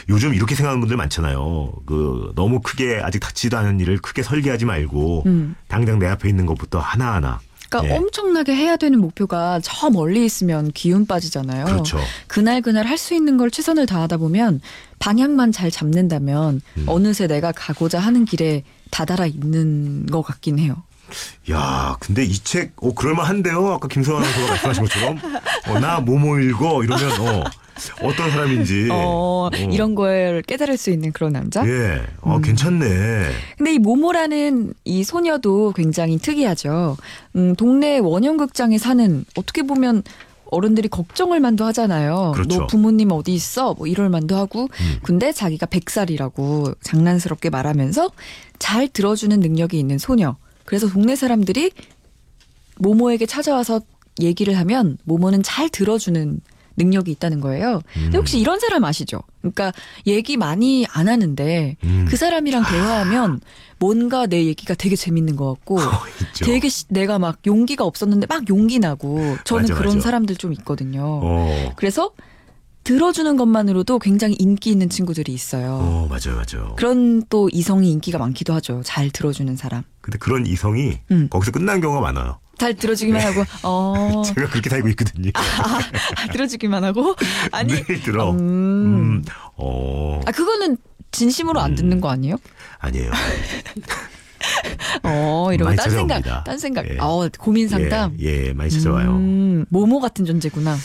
요즘 0.09 0.33
이렇게 0.33 0.55
생각하는 0.55 0.81
분들 0.81 0.97
많잖아요. 0.97 1.73
그 1.85 2.31
너무 2.35 2.59
크게 2.61 2.99
아직 3.01 3.19
닥치지도 3.19 3.57
않은 3.57 3.79
일을 3.79 3.99
크게 3.99 4.21
설계하지 4.23 4.65
말고 4.65 5.23
음. 5.25 5.55
당장 5.67 5.99
내 5.99 6.07
앞에 6.07 6.27
있는 6.27 6.45
것부터 6.45 6.79
하나하나. 6.79 7.39
그러니까 7.69 7.93
예. 7.93 7.97
엄청나게 7.97 8.53
해야 8.53 8.75
되는 8.75 8.99
목표가 8.99 9.59
저 9.63 9.89
멀리 9.89 10.25
있으면 10.25 10.71
기운 10.73 11.05
빠지잖아요. 11.05 11.65
그렇죠. 11.65 11.99
그날 12.27 12.61
그날 12.61 12.85
할 12.85 12.97
수 12.97 13.15
있는 13.15 13.37
걸 13.37 13.49
최선을 13.49 13.85
다하다 13.85 14.17
보면 14.17 14.59
방향만 14.99 15.53
잘 15.53 15.71
잡는다면 15.71 16.61
음. 16.77 16.83
어느새 16.87 17.27
내가 17.27 17.51
가고자 17.53 17.99
하는 17.99 18.25
길에 18.25 18.63
다다라 18.91 19.25
있는 19.25 20.05
것 20.07 20.21
같긴 20.21 20.59
해요. 20.59 20.83
야, 21.51 21.95
근데 21.99 22.23
이 22.23 22.33
책, 22.33 22.73
어, 22.77 22.93
그럴만한데요? 22.93 23.73
아까 23.73 23.87
김성환 23.87 24.23
아나운서가 24.23 24.47
말씀하신 24.49 24.83
것처럼. 24.83 25.19
어, 25.69 25.79
나 25.79 25.99
뭐뭐 25.99 26.39
읽어. 26.39 26.83
이러면, 26.83 27.11
어, 27.21 27.43
어떤 28.01 28.31
사람인지. 28.31 28.89
어, 28.91 29.49
이런 29.71 29.95
걸 29.95 30.41
깨달을 30.45 30.77
수 30.77 30.89
있는 30.89 31.11
그런 31.11 31.33
남자? 31.33 31.67
예. 31.67 32.01
어, 32.21 32.37
음. 32.37 32.41
괜찮네. 32.41 32.85
근데 33.57 33.73
이 33.73 33.79
모모라는 33.79 34.73
이 34.85 35.03
소녀도 35.03 35.73
굉장히 35.75 36.17
특이하죠. 36.17 36.97
음, 37.35 37.55
동네 37.55 37.99
원형극장에 37.99 38.77
사는 38.77 39.25
어떻게 39.35 39.63
보면 39.63 40.03
어른들이 40.51 40.87
걱정을 40.87 41.39
만도 41.39 41.65
하잖아요. 41.65 42.33
그렇죠. 42.35 42.59
너 42.59 42.67
부모님 42.67 43.11
어디 43.11 43.33
있어? 43.33 43.73
뭐 43.73 43.87
이럴 43.87 44.09
만도 44.09 44.37
하고. 44.37 44.63
음. 44.63 44.99
근데 45.01 45.31
자기가 45.31 45.65
백살이라고 45.65 46.75
장난스럽게 46.81 47.49
말하면서 47.49 48.11
잘 48.59 48.87
들어주는 48.87 49.39
능력이 49.39 49.79
있는 49.79 49.97
소녀. 49.97 50.35
그래서 50.65 50.87
동네 50.87 51.15
사람들이 51.15 51.71
모모에게 52.77 53.25
찾아와서 53.25 53.81
얘기를 54.21 54.57
하면 54.57 54.97
모모는 55.05 55.43
잘 55.43 55.69
들어주는 55.69 56.39
능력이 56.75 57.11
있다는 57.11 57.39
거예요. 57.39 57.81
근데 57.93 58.17
혹시 58.17 58.39
이런 58.39 58.59
사람 58.59 58.83
아시죠? 58.83 59.19
그러니까 59.41 59.71
얘기 60.07 60.37
많이 60.37 60.87
안 60.89 61.07
하는데 61.07 61.77
음. 61.83 62.05
그 62.09 62.17
사람이랑 62.17 62.63
대화하면 62.63 63.41
뭔가 63.77 64.25
내 64.25 64.45
얘기가 64.45 64.73
되게 64.73 64.95
재밌는 64.95 65.35
것 65.35 65.53
같고 65.53 65.77
어. 65.81 65.91
되게 66.43 66.69
시- 66.69 66.87
내가 66.87 67.19
막 67.19 67.37
용기가 67.45 67.83
없었는데 67.85 68.25
막 68.27 68.49
용기 68.49 68.79
나고 68.79 69.37
저는 69.43 69.63
맞아, 69.63 69.75
그런 69.75 69.95
맞아. 69.95 70.03
사람들 70.05 70.35
좀 70.37 70.51
있거든요. 70.53 71.19
어, 71.23 71.73
그래서 71.75 72.11
들어주는 72.83 73.37
것만으로도 73.37 73.99
굉장히 73.99 74.35
인기 74.39 74.69
있는 74.69 74.89
친구들이 74.89 75.33
있어요. 75.33 75.77
어, 75.81 76.07
맞아요, 76.09 76.35
맞아요. 76.41 76.75
그런 76.75 77.23
또 77.29 77.49
이성이 77.51 77.91
인기가 77.91 78.17
많기도 78.17 78.53
하죠. 78.55 78.81
잘 78.83 79.09
들어주는 79.09 79.55
사람. 79.55 79.83
근데 80.01 80.17
그런 80.17 80.45
이성이 80.45 80.99
음. 81.11 81.27
거기서 81.29 81.51
끝난 81.51 81.79
경우가 81.81 82.01
많아요. 82.01 82.39
잘 82.57 82.75
들어주기만 82.75 83.19
하고 83.21 83.43
어 83.63 84.21
제가 84.27 84.49
그렇게 84.49 84.69
살고 84.69 84.87
있거든요. 84.89 85.31
아, 85.33 86.27
들어주기만 86.31 86.83
하고 86.83 87.15
아니 87.51 87.73
늘 87.73 88.01
들어. 88.01 88.31
음. 88.31 88.37
음, 88.37 89.23
어, 89.55 90.21
아 90.25 90.31
그거는 90.31 90.77
진심으로 91.11 91.59
안 91.59 91.71
음. 91.71 91.75
듣는 91.75 92.01
거 92.01 92.09
아니에요? 92.09 92.35
아니에요. 92.79 93.11
어 95.03 95.49
이러고 95.53 95.75
딴 95.75 95.89
생각 95.89 96.23
찾아옵니다. 96.23 96.43
딴 96.43 96.57
생각 96.57 96.89
예. 96.89 96.97
어 96.99 97.29
고민 97.39 97.69
상담 97.69 98.15
예, 98.19 98.47
예, 98.47 98.53
많이 98.53 98.69
찾아와요. 98.69 99.11
음, 99.11 99.65
모모 99.69 99.99
같은 99.99 100.25
존재구나. 100.25 100.77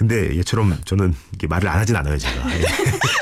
근데 0.00 0.34
얘처럼 0.38 0.78
저는 0.86 1.14
이게 1.34 1.46
말을 1.46 1.68
안 1.68 1.78
하진 1.78 1.94
않아요, 1.94 2.16
제가. 2.16 2.58
예. 2.58 2.64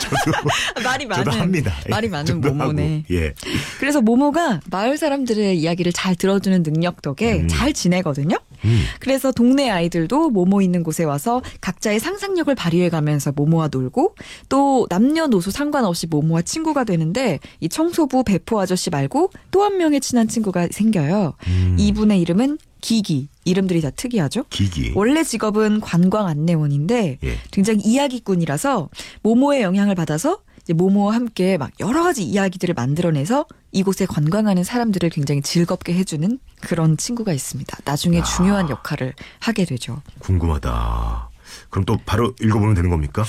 말이 0.85 1.09
저도 1.09 1.33
합니다. 1.33 1.75
예, 1.87 1.91
말이 1.91 2.09
많은 2.09 2.25
저도 2.25 2.55
모모네. 2.55 3.03
하고, 3.09 3.15
예. 3.15 3.35
그래서 3.81 4.01
모모가 4.01 4.61
마을 4.71 4.97
사람들의 4.97 5.59
이야기를 5.59 5.93
잘 5.93 6.15
들어주는 6.15 6.63
능력 6.63 7.03
덕에 7.03 7.41
음. 7.41 7.49
잘 7.49 7.73
지내거든요. 7.73 8.39
음. 8.65 8.85
그래서 9.01 9.33
동네 9.33 9.71
아이들도 9.71 10.31
모모 10.31 10.63
있는 10.63 10.85
곳에 10.85 11.03
와서 11.03 11.43
각자의 11.61 11.99
상상력을 11.99 12.55
발휘해 12.55 12.91
가면서 12.91 13.33
모모와 13.33 13.71
놀고 13.73 14.15
또 14.49 14.87
남녀노소 14.89 15.51
상관없이 15.51 16.07
모모와 16.07 16.43
친구가 16.43 16.85
되는데 16.85 17.41
이 17.59 17.69
청소부 17.69 18.23
배포 18.23 18.61
아저씨 18.61 18.89
말고 18.91 19.33
또 19.51 19.65
한 19.65 19.79
명의 19.79 20.01
친한 20.01 20.29
친구가 20.29 20.69
생겨요. 20.71 21.35
음. 21.49 21.77
이분의 21.77 22.21
이름은 22.21 22.59
기기. 22.81 23.29
이름들이 23.45 23.81
다 23.81 23.91
특이하죠. 23.91 24.45
기기. 24.51 24.93
원래 24.95 25.25
직업은 25.25 25.81
관광 25.81 26.27
안내원인데 26.27 27.19
예. 27.23 27.39
굉장히 27.51 27.81
이야기꾼이라서 27.81 28.89
모모의 29.23 29.63
영향을 29.63 29.95
받아서 29.95 30.41
모모와 30.75 31.15
함께 31.15 31.57
막 31.57 31.71
여러 31.81 32.03
가지 32.03 32.23
이야기들을 32.25 32.75
만들어내서 32.75 33.47
이곳에 33.73 34.07
관광하는 34.07 34.65
사람들을 34.65 35.09
굉장히 35.11 35.41
즐겁게 35.41 35.95
해주는 35.95 36.39
그런 36.61 36.97
친구가 36.97 37.33
있습니다. 37.33 37.79
나중에 37.85 38.19
야. 38.19 38.23
중요한 38.23 38.69
역할을 38.69 39.15
하게 39.41 39.65
되죠. 39.65 40.03
궁금하다. 40.19 41.31
그럼 41.71 41.85
또 41.85 41.97
바로 42.05 42.35
읽어보면 42.41 42.75
되는 42.75 42.91
겁니까? 42.91 43.25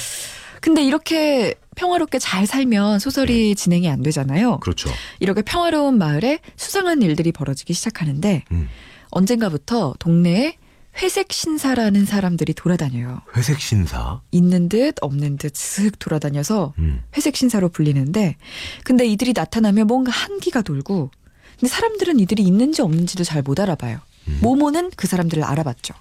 근데 0.62 0.84
이렇게 0.84 1.56
평화롭게 1.76 2.20
잘 2.20 2.46
살면 2.46 3.00
소설이 3.00 3.56
진행이 3.56 3.90
안 3.90 4.02
되잖아요. 4.04 4.60
그렇죠. 4.60 4.90
이렇게 5.22 5.42
평화로운 5.42 5.98
마을에 5.98 6.40
수상한 6.58 7.02
일들이 7.02 7.32
벌어지기 7.32 7.74
시작하는데 7.74 8.44
음. 8.52 8.68
언젠가부터 9.12 9.94
동네에 10.00 10.58
회색 11.02 11.32
신사라는 11.32 12.06
사람들이 12.06 12.54
돌아다녀요. 12.54 13.22
회색 13.38 13.60
신사. 13.62 14.22
있는 14.32 14.68
듯 14.70 14.96
없는 15.02 15.38
듯슥 15.38 15.98
돌아다녀서 16.00 16.74
음. 16.80 17.04
회색 17.16 17.36
신사로 17.38 17.70
불리는데 17.70 18.36
근데 18.84 19.06
이들이 19.06 19.34
나타나면 19.36 19.88
뭔가 19.88 20.12
한기가 20.12 20.62
돌고 20.62 21.12
근데 21.60 21.68
사람들은 21.68 22.20
이들이 22.20 22.44
있는지 22.44 22.82
없는지도 22.82 23.24
잘 23.24 23.44
못 23.44 23.60
알아봐요. 23.60 24.00
음. 24.28 24.40
모모는 24.42 24.92
그 24.96 25.08
사람들을 25.08 25.44
알아봤죠. 25.44 25.94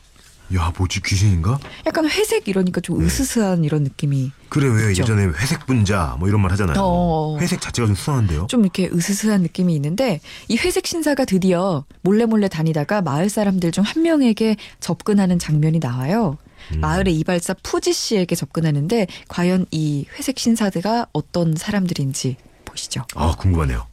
야, 0.55 0.73
뭐지 0.77 1.03
귀신인가? 1.03 1.59
약간 1.87 2.09
회색 2.09 2.49
이러니까 2.49 2.81
좀 2.81 2.99
네. 3.01 3.05
으스스한 3.07 3.65
이런 3.65 3.83
느낌이 3.83 4.33
그래 4.49 4.67
왜 4.69 4.91
있죠. 4.93 5.03
예전에 5.03 5.25
회색 5.27 5.67
분자 5.67 6.17
뭐 6.19 6.29
이런 6.29 6.41
말 6.41 6.51
하잖아요. 6.53 6.77
어. 6.81 7.37
회색 7.39 7.61
자체가 7.61 7.87
좀 7.87 7.95
수상한데요. 7.95 8.47
좀 8.49 8.63
이렇게 8.63 8.89
으스스한 8.93 9.43
느낌이 9.43 9.75
있는데 9.75 10.21
이 10.49 10.57
회색 10.57 10.87
신사가 10.87 11.27
드디어 11.27 11.85
몰래 12.01 12.25
몰래 12.25 12.49
다니다가 12.49 13.03
마을 13.03 13.29
사람들 13.29 13.73
중 13.73 13.85
한 13.85 14.03
명에게 14.03 14.57
접근하는 14.81 15.39
장면이 15.39 15.79
나와요. 15.81 16.39
음. 16.75 16.81
마을의 16.81 17.15
이발사 17.19 17.55
푸지 17.63 17.93
씨에게 17.93 18.35
접근하는데 18.35 19.07
과연 19.29 19.67
이 19.71 20.07
회색 20.15 20.39
신사들가 20.39 21.07
어떤 21.13 21.55
사람들인지 21.57 22.37
보시죠. 22.65 23.05
아 23.15 23.35
궁금하네요. 23.39 23.87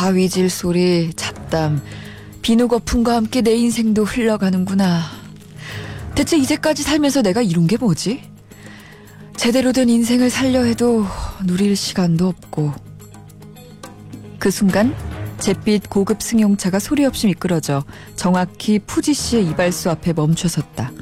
아, 0.00 0.04
가위질 0.04 0.48
소리, 0.48 1.12
잡담, 1.14 1.82
비누 2.40 2.68
거품과 2.68 3.16
함께 3.16 3.42
내 3.42 3.54
인생도 3.54 4.04
흘러가는구나. 4.04 5.02
대체 6.14 6.38
이제까지 6.38 6.82
살면서 6.82 7.20
내가 7.20 7.42
이룬 7.42 7.66
게 7.66 7.76
뭐지? 7.76 8.22
제대로 9.36 9.72
된 9.72 9.90
인생을 9.90 10.30
살려 10.30 10.64
해도 10.64 11.04
누릴 11.44 11.76
시간도 11.76 12.26
없고. 12.26 12.72
그 14.38 14.50
순간 14.50 14.94
잿빛 15.38 15.90
고급 15.90 16.22
승용차가 16.22 16.78
소리 16.78 17.04
없이 17.04 17.26
미끄러져 17.26 17.84
정확히 18.16 18.78
푸지 18.78 19.12
씨의 19.12 19.48
이발소 19.48 19.90
앞에 19.90 20.14
멈춰섰다. 20.14 20.92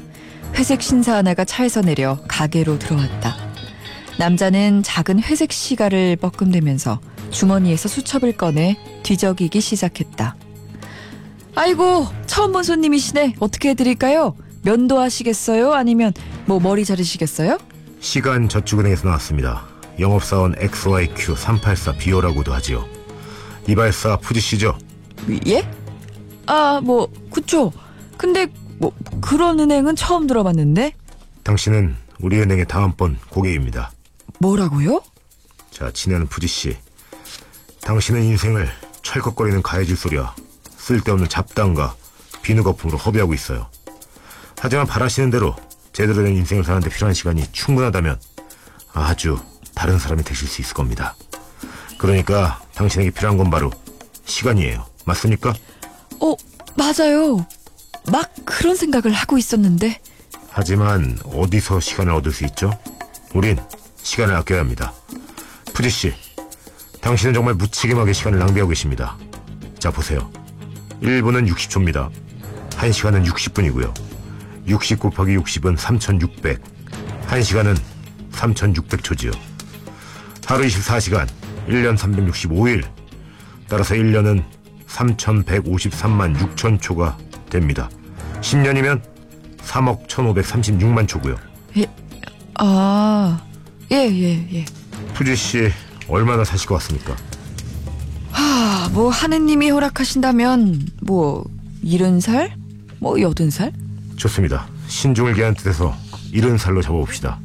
회색 0.55 0.81
신사 0.81 1.15
하나가 1.15 1.45
차에서 1.45 1.81
내려 1.81 2.19
가게로 2.27 2.77
들어왔다. 2.79 3.37
남자는 4.17 4.83
작은 4.83 5.21
회색 5.23 5.53
시가를 5.53 6.17
뻐끔대면서 6.17 6.99
주머니에서 7.31 7.87
수첩을 7.89 8.33
꺼내 8.37 8.77
뒤적이기 9.03 9.61
시작했다. 9.61 10.35
아이고, 11.55 12.07
처음 12.25 12.51
본 12.51 12.63
손님이시네. 12.63 13.35
어떻게 13.39 13.69
해드릴까요? 13.69 14.35
면도 14.63 14.99
하시겠어요? 14.99 15.73
아니면 15.73 16.13
뭐 16.45 16.59
머리 16.59 16.85
자르시겠어요? 16.85 17.57
시간 17.99 18.47
저축은행에서 18.49 19.07
나왔습니다. 19.07 19.65
영업사원 19.99 20.55
XYQ 20.57 21.35
384 21.35 21.93
비오라고도 21.93 22.53
하지요. 22.53 22.85
이발사 23.67 24.17
푸지 24.17 24.39
씨죠? 24.39 24.77
예? 25.47 25.67
아, 26.45 26.81
뭐, 26.83 27.07
그쵸. 27.31 27.71
근데 28.17 28.47
뭐 28.77 28.91
그런 29.21 29.59
은행은 29.59 29.95
처음 29.95 30.25
들어봤는데 30.27 30.93
당신은 31.43 31.95
우리 32.21 32.39
은행의 32.39 32.67
다음번 32.67 33.17
고객입니다. 33.29 33.91
뭐라고요? 34.39 35.01
자, 35.71 35.91
친애하는 35.91 36.27
푸지 36.27 36.47
씨. 36.47 36.77
당신은 37.81 38.23
인생을 38.23 38.69
철컥거리는 39.01 39.61
가해질 39.61 39.95
소리와 39.95 40.35
쓸데없는 40.77 41.29
잡담과 41.29 41.95
비누 42.41 42.63
거품으로 42.63 42.97
허비하고 42.97 43.33
있어요. 43.33 43.67
하지만 44.59 44.85
바라시는 44.85 45.29
대로 45.29 45.55
제대로 45.93 46.23
된 46.23 46.35
인생을 46.35 46.63
사는데 46.63 46.89
필요한 46.89 47.13
시간이 47.13 47.51
충분하다면 47.51 48.19
아주 48.93 49.39
다른 49.75 49.97
사람이 49.97 50.23
되실 50.23 50.47
수 50.47 50.61
있을 50.61 50.73
겁니다. 50.73 51.15
그러니까 51.97 52.61
당신에게 52.75 53.11
필요한 53.11 53.37
건 53.37 53.49
바로 53.49 53.71
시간이에요. 54.25 54.85
맞습니까? 55.05 55.53
어, 56.21 56.35
맞아요. 56.75 57.45
막 58.11 58.31
그런 58.45 58.75
생각을 58.75 59.11
하고 59.11 59.37
있었는데 59.37 59.99
하지만 60.49 61.17
어디서 61.25 61.79
시간을 61.79 62.13
얻을 62.13 62.31
수 62.31 62.45
있죠? 62.45 62.77
우린 63.33 63.57
시간을 64.01 64.35
아껴야 64.35 64.59
합니다. 64.59 64.93
푸지 65.73 65.89
씨, 65.89 66.13
당신은 67.01 67.33
정말 67.33 67.53
무책임하게 67.55 68.13
시간을 68.13 68.39
낭비하고 68.39 68.69
계십니다. 68.69 69.17
자, 69.77 69.91
보세요. 69.91 70.29
1분은 71.01 71.49
60초입니다. 71.49 72.09
1시간은 72.71 73.25
60분이고요. 73.25 73.93
60 74.67 74.99
곱하기 74.99 75.37
60은 75.37 75.77
3600. 75.77 76.61
1시간은 77.27 77.77
3600초지요. 78.31 79.37
하루 80.45 80.65
24시간, 80.65 81.27
1년 81.67 81.97
365일. 81.97 82.83
따라서 83.67 83.95
1년은 83.95 84.43
3153만 84.87 86.35
6천 86.35 86.81
초가 86.81 87.17
됩니다. 87.49 87.89
10년이면 88.41 89.01
3억 89.59 90.07
1536만 90.07 91.07
초고요. 91.07 91.35
예, 91.77 91.85
아, 92.55 93.39
예, 93.91 93.95
예, 93.97 94.47
예. 94.53 94.65
푸지 95.13 95.35
씨 95.35 95.71
얼마나 96.09 96.43
사실 96.43 96.67
것 96.67 96.75
같습니까? 96.75 97.15
아, 98.31 98.89
뭐 98.93 99.09
하느님이 99.09 99.69
허락하신다면 99.69 100.87
뭐 101.01 101.45
일흔 101.81 102.19
살, 102.19 102.55
뭐 102.99 103.19
여든 103.21 103.49
살? 103.49 103.71
좋습니다. 104.17 104.67
신중을 104.87 105.35
기한 105.35 105.53
뜻에서 105.53 105.95
70살로 106.33 106.81
잡아봅시다. 106.81 107.39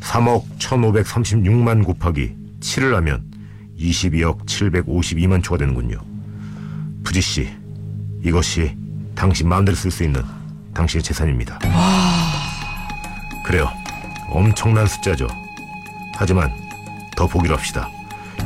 3억 0.00 0.44
1536만 0.58 1.84
곱하기 1.84 2.34
7을 2.60 2.92
하면 2.94 3.24
22억 3.78 4.46
752만 4.46 5.42
초가 5.42 5.58
되는군요. 5.58 5.98
푸지 7.02 7.20
씨, 7.20 7.48
이것이 8.22 8.76
당신 9.14 9.48
마음대로 9.48 9.76
쓸 9.76 9.90
수 9.90 10.04
있는 10.04 10.22
당신의 10.72 11.02
재산입니다. 11.02 11.58
그래요. 13.44 13.68
엄청난 14.30 14.86
숫자죠. 14.86 15.28
하지만 16.14 16.50
더 17.16 17.26
보기로 17.26 17.56
합시다. 17.56 17.88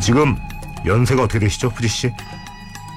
지금 0.01 0.37
연세가 0.87 1.23
어떻게 1.25 1.39
되시죠, 1.41 1.71
푸지 1.71 1.89
씨? 1.89 2.13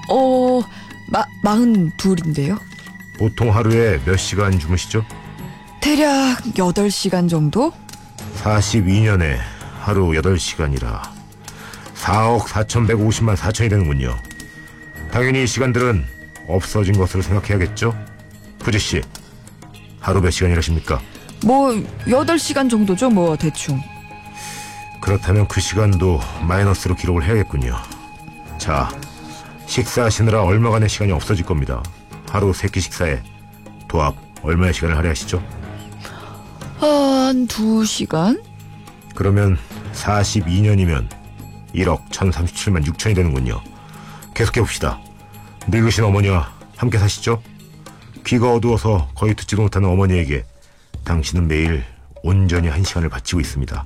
어, 0.10 0.62
마 1.08 1.24
마흔 1.44 1.92
둘인데요. 1.98 2.58
보통 3.18 3.54
하루에 3.56 4.00
몇 4.06 4.18
시간 4.18 4.58
주무시죠? 4.58 5.06
대략 5.80 6.42
8시간 6.56 7.30
정도? 7.30 7.72
42년에 8.44 9.38
하루 9.82 10.08
8시간이라 10.10 11.02
4억 11.96 12.42
4,150만 12.46 13.36
4천이 13.36 13.70
되는군요. 13.70 14.18
당연히 15.12 15.44
이 15.44 15.48
시간들은 15.48 16.06
없어진 16.48 16.98
것으로 16.98 17.22
생각해야겠죠? 17.22 17.96
푸지 18.60 18.80
씨, 18.80 19.02
하루 20.00 20.22
몇 20.22 20.32
시간 20.32 20.52
일하십니까? 20.52 21.00
뭐 21.46 21.70
8시간 22.06 22.70
정도죠, 22.70 23.10
뭐 23.10 23.36
대충. 23.36 23.80
그렇다면 25.02 25.48
그 25.48 25.60
시간도 25.60 26.20
마이너스로 26.48 26.96
기록을 26.96 27.24
해야겠군요. 27.24 27.76
자, 28.58 28.90
식사하시느라 29.66 30.44
얼마간의 30.44 30.90
시간이 30.90 31.12
없어질 31.12 31.46
겁니다. 31.46 31.82
하루 32.30 32.54
세 32.54 32.68
끼 32.70 32.80
식사에 32.80 33.22
도합 33.88 34.16
얼마의 34.44 34.74
시간을 34.74 34.96
할애하시죠? 34.98 35.44
한 36.80 37.48
2시간? 37.48 38.42
그러면 39.16 39.58
42년이면 39.94 41.10
1억 41.76 42.10
1037만 42.10 42.86
6천이 42.86 43.16
되는군요. 43.16 43.62
계속해 44.34 44.62
봅시다. 44.62 45.00
늙으신 45.68 46.04
어머니와 46.04 46.52
함께 46.78 46.98
사시죠? 46.98 47.42
귀가 48.26 48.54
어두워서 48.54 49.10
거의 49.16 49.36
듣지도 49.36 49.62
못하는 49.64 49.90
어머니에게 49.90 50.46
당신은 51.04 51.48
매일 51.48 51.84
온전히 52.24 52.68
한 52.70 52.84
시간을 52.84 53.10
바치고 53.10 53.42
있습니다. 53.42 53.86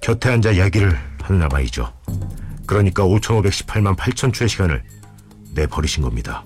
곁에 0.00 0.30
앉아 0.30 0.52
이야기를 0.52 0.96
하느냐 1.22 1.48
말이죠. 1.48 1.92
그러니까 2.66 3.04
5,518만 3.04 3.96
8천 3.96 4.32
초의 4.32 4.48
시간을 4.48 4.82
내버리신 5.54 6.02
겁니다. 6.02 6.44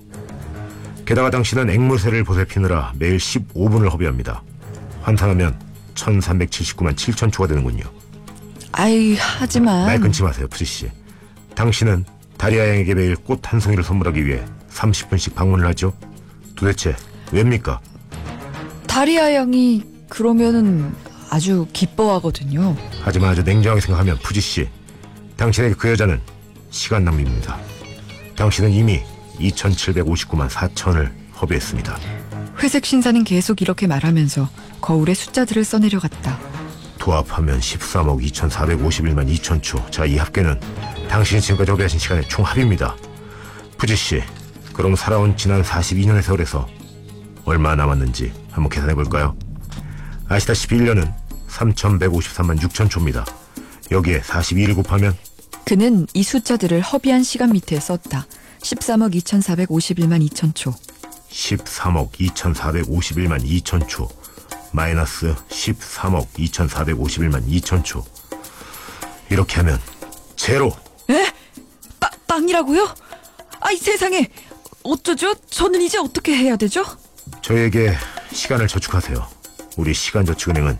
게다가 1.05 1.29
당신은 1.29 1.69
앵무새를 1.69 2.23
보살피느라 2.23 2.93
매일 2.97 3.17
15분을 3.17 3.91
허비합니다. 3.91 4.43
환산하면 5.03 5.57
1379만 5.93 6.95
7천 6.95 7.31
초가 7.31 7.47
되는군요. 7.47 7.83
아이, 8.71 9.15
하지만 9.17 9.85
말 9.85 9.99
끊지 9.99 10.23
마세요, 10.23 10.47
푸지 10.49 10.65
씨. 10.65 10.91
당신은 11.53 12.03
다리아 12.37 12.67
양에게 12.67 12.95
매일 12.95 13.15
꽃 13.15 13.41
한 13.45 13.59
송이를 13.59 13.83
선물하기 13.83 14.25
위해 14.25 14.43
30분씩 14.71 15.35
방문을 15.35 15.65
하죠. 15.67 15.93
도대체 16.55 16.95
왜입니까? 17.31 17.79
다리아 18.87 19.33
양이 19.33 19.83
그러면은 20.09 20.93
아주 21.29 21.67
기뻐하거든요. 21.73 22.75
하지만 23.01 23.31
아주 23.31 23.43
냉정하게 23.43 23.81
생각하면 23.81 24.17
푸지 24.19 24.41
씨, 24.41 24.67
당신에게 25.37 25.75
그 25.75 25.89
여자는 25.89 26.21
시간 26.69 27.03
낭비입니다. 27.03 27.57
당신은 28.35 28.71
이미 28.71 29.01
2,759만 29.39 30.49
4천을 30.49 31.11
허비했습니다. 31.41 31.97
회색 32.59 32.85
신사는 32.85 33.23
계속 33.23 33.61
이렇게 33.61 33.87
말하면서 33.87 34.49
거울에 34.81 35.13
숫자들을 35.13 35.63
써내려갔다. 35.63 36.39
도합하면 36.97 37.59
13억 37.59 38.23
2,451만 38.23 39.29
2천 39.35 39.61
초. 39.61 39.83
자, 39.91 40.05
이 40.05 40.17
합계는 40.17 40.59
당신이 41.09 41.41
지금까지 41.41 41.71
허비하신 41.71 41.99
시간의 41.99 42.27
총 42.29 42.45
합입니다. 42.45 42.95
푸지 43.77 43.95
씨, 43.95 44.21
그럼 44.73 44.95
살아온 44.95 45.37
지난 45.37 45.61
42년의 45.61 46.21
세월에서 46.21 46.67
얼마 47.43 47.75
남았는지 47.75 48.33
한번 48.51 48.69
계산해 48.69 48.95
볼까요? 48.95 49.37
아시다시피 50.27 50.75
1년은 50.77 51.13
3,153만 51.49 52.59
6천 52.61 52.89
초입니다. 52.89 53.25
여기에 53.91 54.21
42를 54.21 54.75
곱하면 54.75 55.15
그는 55.65 56.07
이 56.13 56.23
숫자들을 56.23 56.81
허비한 56.81 57.23
시간 57.23 57.51
밑에 57.51 57.79
썼다. 57.79 58.25
13억 58.61 59.13
2,451만 59.15 60.27
2천 60.29 60.53
초. 60.55 60.73
13억 61.29 62.11
2,451만 62.13 63.43
2천 63.43 63.87
초 63.87 64.07
마이너스 64.71 65.35
13억 65.49 66.27
2,451만 66.37 67.47
2천 67.47 67.83
초 67.83 68.05
이렇게 69.29 69.55
하면 69.57 69.79
제로 70.35 70.71
에? 71.09 71.25
빵, 71.99 72.09
빵이라고요? 72.27 72.87
아이 73.59 73.75
세상에 73.75 74.29
어쩌죠? 74.83 75.33
저는 75.49 75.81
이제 75.81 75.97
어떻게 75.97 76.35
해야 76.35 76.55
되죠? 76.55 76.85
저희에게 77.41 77.95
시간을 78.31 78.67
저축하세요. 78.67 79.27
우리 79.77 79.93
시간저축은행은 79.93 80.77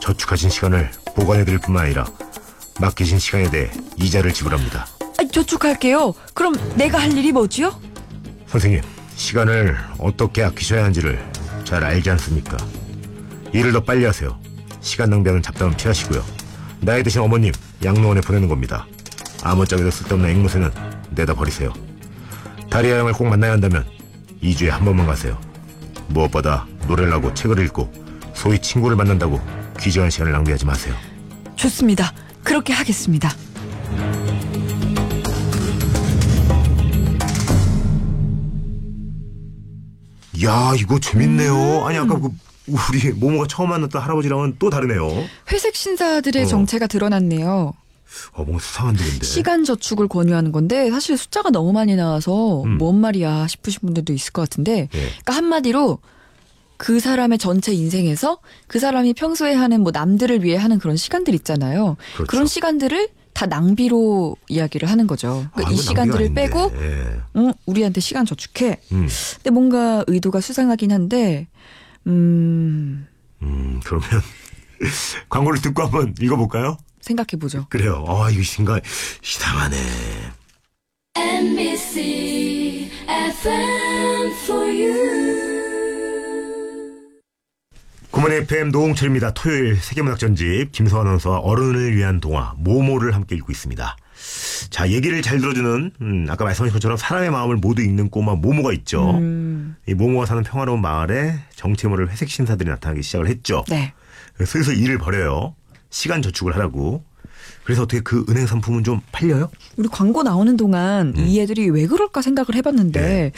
저축하신 0.00 0.50
시간을 0.50 0.90
보관해 1.16 1.44
드릴 1.44 1.58
뿐만 1.58 1.84
아니라 1.86 2.06
맡기신 2.80 3.18
시간에 3.18 3.50
대해 3.50 3.70
이자를 3.96 4.32
지불합니다. 4.32 4.86
아, 5.00 5.24
저축할게요. 5.32 6.12
그럼 6.34 6.54
내가 6.76 6.98
할 6.98 7.16
일이 7.16 7.32
뭐지요? 7.32 7.80
선생님, 8.48 8.82
시간을 9.16 9.76
어떻게 9.98 10.42
아끼셔야 10.42 10.80
하는지를 10.80 11.24
잘 11.64 11.84
알지 11.84 12.10
않습니까? 12.10 12.56
일을 13.52 13.72
더 13.72 13.80
빨리 13.82 14.04
하세요. 14.04 14.38
시간 14.80 15.10
낭비하는 15.10 15.42
잡담은 15.42 15.76
피하시고요. 15.76 16.24
나이 16.80 17.02
드신 17.02 17.22
어머님 17.22 17.52
양로원에 17.82 18.20
보내는 18.20 18.48
겁니다. 18.48 18.86
아무짝에도 19.42 19.90
쓸데없는 19.90 20.28
앵무새는 20.30 20.70
내다 21.10 21.34
버리세요. 21.34 21.72
다리아 22.68 22.98
양을 22.98 23.12
꼭 23.12 23.26
만나야 23.28 23.52
한다면 23.52 23.86
2주에 24.42 24.68
한 24.68 24.84
번만 24.84 25.06
가세요. 25.06 25.40
무엇보다 26.08 26.66
노래를 26.88 27.12
하고 27.12 27.32
책을 27.32 27.58
읽고 27.66 28.03
소위 28.44 28.58
친구를 28.58 28.94
만난다고 28.94 29.40
귀중한 29.80 30.10
시간을 30.10 30.32
낭비하지 30.32 30.66
마세요. 30.66 30.94
좋습니다. 31.56 32.12
그렇게 32.42 32.74
하겠습니다. 32.74 33.30
야 40.44 40.74
이거 40.78 40.98
재밌네요. 41.00 41.86
아니 41.86 41.96
아까 41.96 42.20
그 42.20 42.28
우리 42.68 43.12
모모가 43.12 43.46
처음 43.48 43.70
만났던 43.70 44.02
할아버지랑은 44.02 44.56
또 44.58 44.68
다르네요. 44.68 45.08
회색 45.50 45.74
신사들의 45.74 46.42
어. 46.42 46.46
정체가 46.46 46.86
드러났네요. 46.86 47.72
어 48.32 48.44
뭔가 48.44 48.62
수상한데 48.62 49.04
근데. 49.04 49.24
시간 49.24 49.64
저축을 49.64 50.06
권유하는 50.08 50.52
건데 50.52 50.90
사실 50.90 51.16
숫자가 51.16 51.48
너무 51.48 51.72
많이 51.72 51.96
나와서 51.96 52.62
음. 52.64 52.76
뭔 52.76 53.00
말이야 53.00 53.46
싶으신 53.46 53.80
분들도 53.80 54.12
있을 54.12 54.32
것 54.32 54.42
같은데 54.42 54.90
예. 54.92 54.98
그러니까 54.98 55.34
한마디로 55.34 55.98
그 56.76 57.00
사람의 57.00 57.38
전체 57.38 57.72
인생에서 57.72 58.38
그 58.66 58.78
사람이 58.78 59.14
평소에 59.14 59.54
하는 59.54 59.82
뭐 59.82 59.92
남들을 59.92 60.42
위해 60.44 60.56
하는 60.56 60.78
그런 60.78 60.96
시간들 60.96 61.34
있잖아요. 61.34 61.96
그렇죠. 62.14 62.26
그런 62.28 62.46
시간들을 62.46 63.08
다 63.32 63.46
낭비로 63.46 64.36
이야기를 64.48 64.88
하는 64.88 65.06
거죠. 65.06 65.46
그러니까 65.54 65.70
아, 65.70 65.72
이 65.72 65.76
시간들을 65.76 66.34
빼고. 66.34 66.72
예. 66.76 67.20
응, 67.36 67.52
우리한테 67.66 68.00
시간 68.00 68.24
저축해. 68.26 68.78
음, 68.92 69.08
근데 69.36 69.50
뭔가 69.50 70.04
의도가 70.06 70.40
수상하긴 70.40 70.92
한데 70.92 71.48
음 72.06 73.06
음 73.42 73.80
그러면 73.84 74.08
광고를 75.28 75.60
듣고 75.60 75.82
한번 75.82 76.14
읽어볼까요? 76.20 76.76
생각해 77.00 77.38
보죠. 77.38 77.66
그래요. 77.68 78.04
아 78.08 78.30
이거 78.30 78.42
신가 78.42 78.80
이상하네. 79.22 79.76
NBC 81.16 82.90
FM 83.08 84.32
for 84.44 84.64
you. 84.70 85.33
구몬 88.14 88.30
FM 88.30 88.68
노홍철입니다. 88.68 89.32
토요일 89.34 89.74
세계문학 89.74 90.20
전집 90.20 90.70
김소아 90.70 91.00
아나운서와 91.00 91.40
어른을 91.40 91.96
위한 91.96 92.20
동화 92.20 92.54
모모를 92.58 93.12
함께 93.12 93.34
읽고 93.34 93.50
있습니다. 93.50 93.96
자 94.70 94.88
얘기를 94.88 95.20
잘 95.20 95.40
들어주는 95.40 95.90
음, 96.00 96.26
아까 96.30 96.44
말씀하신 96.44 96.72
것처럼 96.74 96.96
사람의 96.96 97.32
마음을 97.32 97.56
모두 97.56 97.82
읽는 97.82 98.10
꼬마 98.10 98.36
모모가 98.36 98.72
있죠. 98.74 99.10
음, 99.18 99.74
이 99.88 99.94
모모가 99.94 100.26
사는 100.26 100.44
평화로운 100.44 100.80
마을에 100.80 101.40
정체모를 101.56 102.08
회색 102.08 102.30
신사들이 102.30 102.70
나타나기 102.70 103.02
시작을 103.02 103.26
했죠. 103.26 103.64
네. 103.68 103.92
그래서 104.34 104.52
슬슬 104.52 104.78
일을 104.78 104.98
벌여요. 104.98 105.56
시간 105.90 106.22
저축을 106.22 106.54
하라고. 106.54 107.02
그래서 107.64 107.82
어떻게 107.82 108.00
그 108.00 108.24
은행 108.28 108.46
상품은 108.46 108.84
좀 108.84 109.00
팔려요? 109.10 109.50
우리 109.76 109.88
광고 109.88 110.22
나오는 110.22 110.56
동안 110.56 111.14
음. 111.16 111.26
이 111.26 111.40
애들이 111.40 111.68
왜 111.68 111.88
그럴까 111.88 112.22
생각을 112.22 112.54
해봤는데 112.54 113.00
네. 113.00 113.32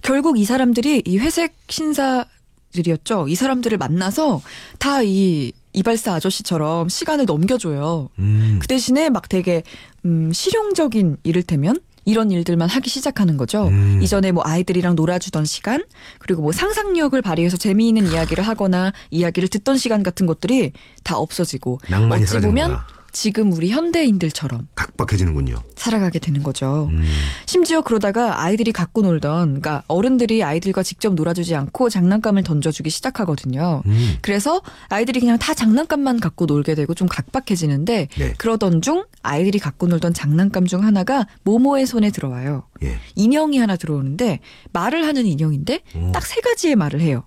결국 0.00 0.38
이 0.38 0.46
사람들이 0.46 1.02
이 1.04 1.18
회색 1.18 1.54
신사 1.68 2.24
들이었죠. 2.72 3.28
이 3.28 3.34
사람들을 3.34 3.78
만나서 3.78 4.42
다 4.78 5.02
이 5.02 5.52
이발사 5.72 6.14
아저씨처럼 6.14 6.88
시간을 6.88 7.26
넘겨줘요. 7.26 8.08
음. 8.18 8.58
그 8.60 8.66
대신에 8.66 9.10
막 9.10 9.28
되게 9.28 9.62
음, 10.06 10.32
실용적인 10.32 11.18
이를테면 11.22 11.78
이런 12.06 12.30
일들만 12.30 12.68
하기 12.68 12.88
시작하는 12.88 13.36
거죠. 13.36 13.66
음. 13.68 14.00
이전에 14.00 14.32
뭐 14.32 14.42
아이들이랑 14.46 14.94
놀아주던 14.94 15.44
시간, 15.44 15.84
그리고 16.18 16.40
뭐 16.40 16.52
상상력을 16.52 17.20
발휘해서 17.20 17.56
재미있는 17.58 18.10
이야기를 18.10 18.46
하거나 18.46 18.92
이야기를 19.10 19.48
듣던 19.48 19.76
시간 19.76 20.02
같은 20.02 20.24
것들이 20.24 20.72
다 21.02 21.18
없어지고 21.18 21.80
낭만이 21.90 22.22
어찌 22.22 22.34
보면 22.40 22.70
사라지는구나. 22.70 22.86
지금 23.18 23.50
우리 23.50 23.70
현대인들처럼 23.70 24.68
각박해지는군요. 24.74 25.56
살아가게 25.74 26.18
되는 26.18 26.42
거죠. 26.42 26.90
음. 26.90 27.02
심지어 27.46 27.80
그러다가 27.80 28.42
아이들이 28.42 28.72
갖고 28.72 29.00
놀던, 29.00 29.46
그러니까 29.46 29.84
어른들이 29.88 30.44
아이들과 30.44 30.82
직접 30.82 31.14
놀아주지 31.14 31.54
않고 31.54 31.88
장난감을 31.88 32.42
던져주기 32.42 32.90
시작하거든요. 32.90 33.82
음. 33.86 34.16
그래서 34.20 34.60
아이들이 34.90 35.20
그냥 35.20 35.38
다 35.38 35.54
장난감만 35.54 36.20
갖고 36.20 36.44
놀게 36.44 36.74
되고 36.74 36.92
좀 36.92 37.08
각박해지는데 37.08 38.08
네. 38.18 38.32
그러던 38.36 38.82
중 38.82 39.06
아이들이 39.22 39.60
갖고 39.60 39.86
놀던 39.86 40.12
장난감 40.12 40.66
중 40.66 40.84
하나가 40.84 41.26
모모의 41.44 41.86
손에 41.86 42.10
들어와요. 42.10 42.64
예. 42.82 42.98
인형이 43.14 43.56
하나 43.56 43.76
들어오는데 43.76 44.40
말을 44.74 45.06
하는 45.06 45.24
인형인데 45.24 45.80
오. 45.94 46.12
딱세 46.12 46.42
가지의 46.42 46.76
말을 46.76 47.00
해요. 47.00 47.24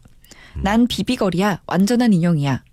난 0.61 0.85
비비거리야. 0.87 1.61
완전한 1.65 2.13
인형이야. 2.13 2.63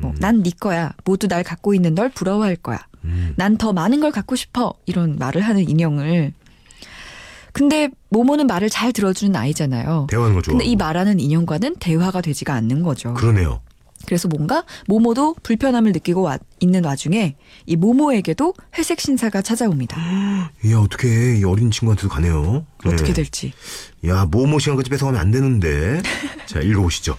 뭐, 0.00 0.10
음. 0.10 0.16
난네 0.18 0.50
거야. 0.60 0.92
모두 1.04 1.28
날 1.28 1.42
갖고 1.44 1.74
있는 1.74 1.94
널 1.94 2.08
부러워할 2.08 2.56
거야. 2.56 2.78
음. 3.04 3.34
난더 3.36 3.72
많은 3.72 4.00
걸 4.00 4.10
갖고 4.12 4.36
싶어. 4.36 4.74
이런 4.86 5.16
말을 5.16 5.40
하는 5.42 5.68
인형을. 5.68 6.32
근데 7.52 7.88
모모는 8.10 8.46
말을 8.46 8.70
잘 8.70 8.92
들어주는 8.92 9.34
아이잖아요. 9.34 10.06
대화하는 10.08 10.36
거 10.36 10.42
좋아. 10.42 10.52
근데 10.52 10.64
이 10.64 10.76
말하는 10.76 11.18
인형과는 11.18 11.76
대화가 11.80 12.20
되지가 12.20 12.54
않는 12.54 12.82
거죠. 12.82 13.14
그러네요. 13.14 13.60
그래서 14.06 14.28
뭔가 14.28 14.64
모모도 14.86 15.36
불편함을 15.42 15.92
느끼고 15.92 16.22
와- 16.22 16.38
있는 16.60 16.84
와중에 16.84 17.36
이 17.66 17.76
모모에게도 17.76 18.54
회색 18.78 19.00
신사가 19.00 19.42
찾아옵니다. 19.42 19.96
야 20.70 20.78
어떻게 20.78 21.36
이 21.38 21.44
어린 21.44 21.70
친구한테도 21.70 22.08
가네요. 22.08 22.64
어떻게 22.84 23.08
네. 23.08 23.12
될지. 23.12 23.52
야 24.06 24.24
모모 24.30 24.58
시간까지 24.58 24.88
뺏어가면 24.88 25.20
안 25.20 25.30
되는데. 25.30 26.00
자 26.46 26.60
읽어보시죠. 26.60 27.16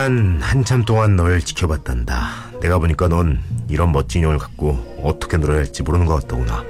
난 0.00 0.38
한참 0.40 0.86
동안 0.86 1.14
널 1.14 1.42
지켜봤단다. 1.42 2.52
내가 2.62 2.78
보니까 2.78 3.06
넌 3.08 3.38
이런 3.68 3.92
멋진 3.92 4.20
인형을 4.22 4.38
갖고 4.38 4.78
어떻게 5.02 5.36
놀아야 5.36 5.58
할지 5.58 5.82
모르는 5.82 6.06
것 6.06 6.22
같더구나. 6.22 6.64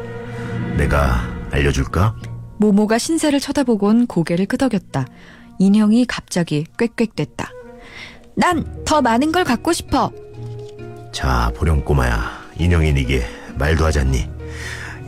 내가 0.76 1.22
알려줄까? 1.52 2.16
모모가 2.56 2.98
신사를 2.98 3.38
쳐다보곤 3.38 4.08
고개를 4.08 4.46
끄덕였다. 4.46 5.06
인형이 5.60 6.06
갑자기 6.06 6.66
꽥꽥댔다. 6.76 7.50
난 8.34 8.64
더 8.84 9.00
많은 9.00 9.30
걸 9.30 9.44
갖고 9.44 9.72
싶어. 9.72 10.10
자, 11.12 11.52
보령 11.54 11.84
꼬마야. 11.84 12.32
인형이 12.58 12.92
네게 12.94 13.22
말도 13.54 13.84
하지 13.84 14.00
않니? 14.00 14.28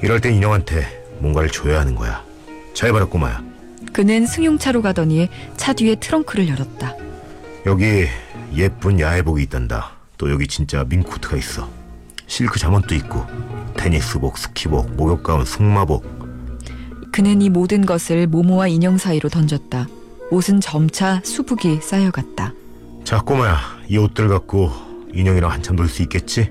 이럴 0.00 0.20
땐 0.20 0.34
인형한테 0.34 1.06
뭔가를 1.18 1.50
줘야 1.50 1.80
하는 1.80 1.96
거야. 1.96 2.22
잘 2.72 2.92
봐라 2.92 3.04
꼬마야. 3.06 3.42
그는 3.92 4.26
승용차로 4.26 4.80
가더니 4.80 5.28
차 5.56 5.72
뒤에 5.72 5.96
트렁크를 5.96 6.46
열었다. 6.48 6.94
여기 7.66 8.06
예쁜 8.54 8.98
야외복이 8.98 9.42
있단다. 9.44 9.92
또 10.18 10.30
여기 10.30 10.46
진짜 10.46 10.84
민코트가 10.84 11.36
있어. 11.36 11.68
실크 12.26 12.58
잠옷도 12.58 12.94
있고 12.96 13.24
테니스복, 13.76 14.38
스키복, 14.38 14.94
목욕가운, 14.96 15.44
승마복. 15.44 16.22
그는 17.12 17.42
이 17.42 17.50
모든 17.50 17.84
것을 17.84 18.26
모모와 18.26 18.68
인형 18.68 18.96
사이로 18.98 19.28
던졌다. 19.28 19.86
옷은 20.30 20.60
점차 20.60 21.20
수북이 21.24 21.80
쌓여갔다. 21.82 22.54
자, 23.04 23.20
꼬마야. 23.20 23.58
이 23.88 23.98
옷들 23.98 24.28
갖고 24.28 24.70
인형이랑 25.12 25.50
한참 25.50 25.76
놀 25.76 25.88
수 25.88 26.02
있겠지? 26.02 26.50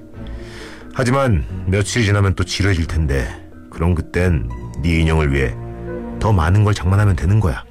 하지만 0.94 1.46
며칠 1.68 2.04
지나면 2.06 2.36
또 2.36 2.44
지루해질 2.44 2.86
텐데 2.86 3.28
그럼 3.72 3.96
그땐 3.96 4.50
네 4.84 5.00
인형을 5.00 5.34
위해 5.34 5.56
더 6.20 6.32
많은 6.32 6.64
걸 6.64 6.74
장만하면 6.74 7.16
되는 7.16 7.40
거야. 7.40 7.64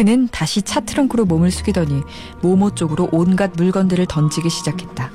그는 0.00 0.28
다시 0.32 0.62
차 0.62 0.80
트렁크로 0.80 1.26
몸을 1.26 1.50
숙이더니 1.50 2.02
모모 2.40 2.74
쪽으로 2.74 3.10
온갖 3.12 3.50
물건들을 3.54 4.06
던지기 4.06 4.48
시작했다. 4.48 5.10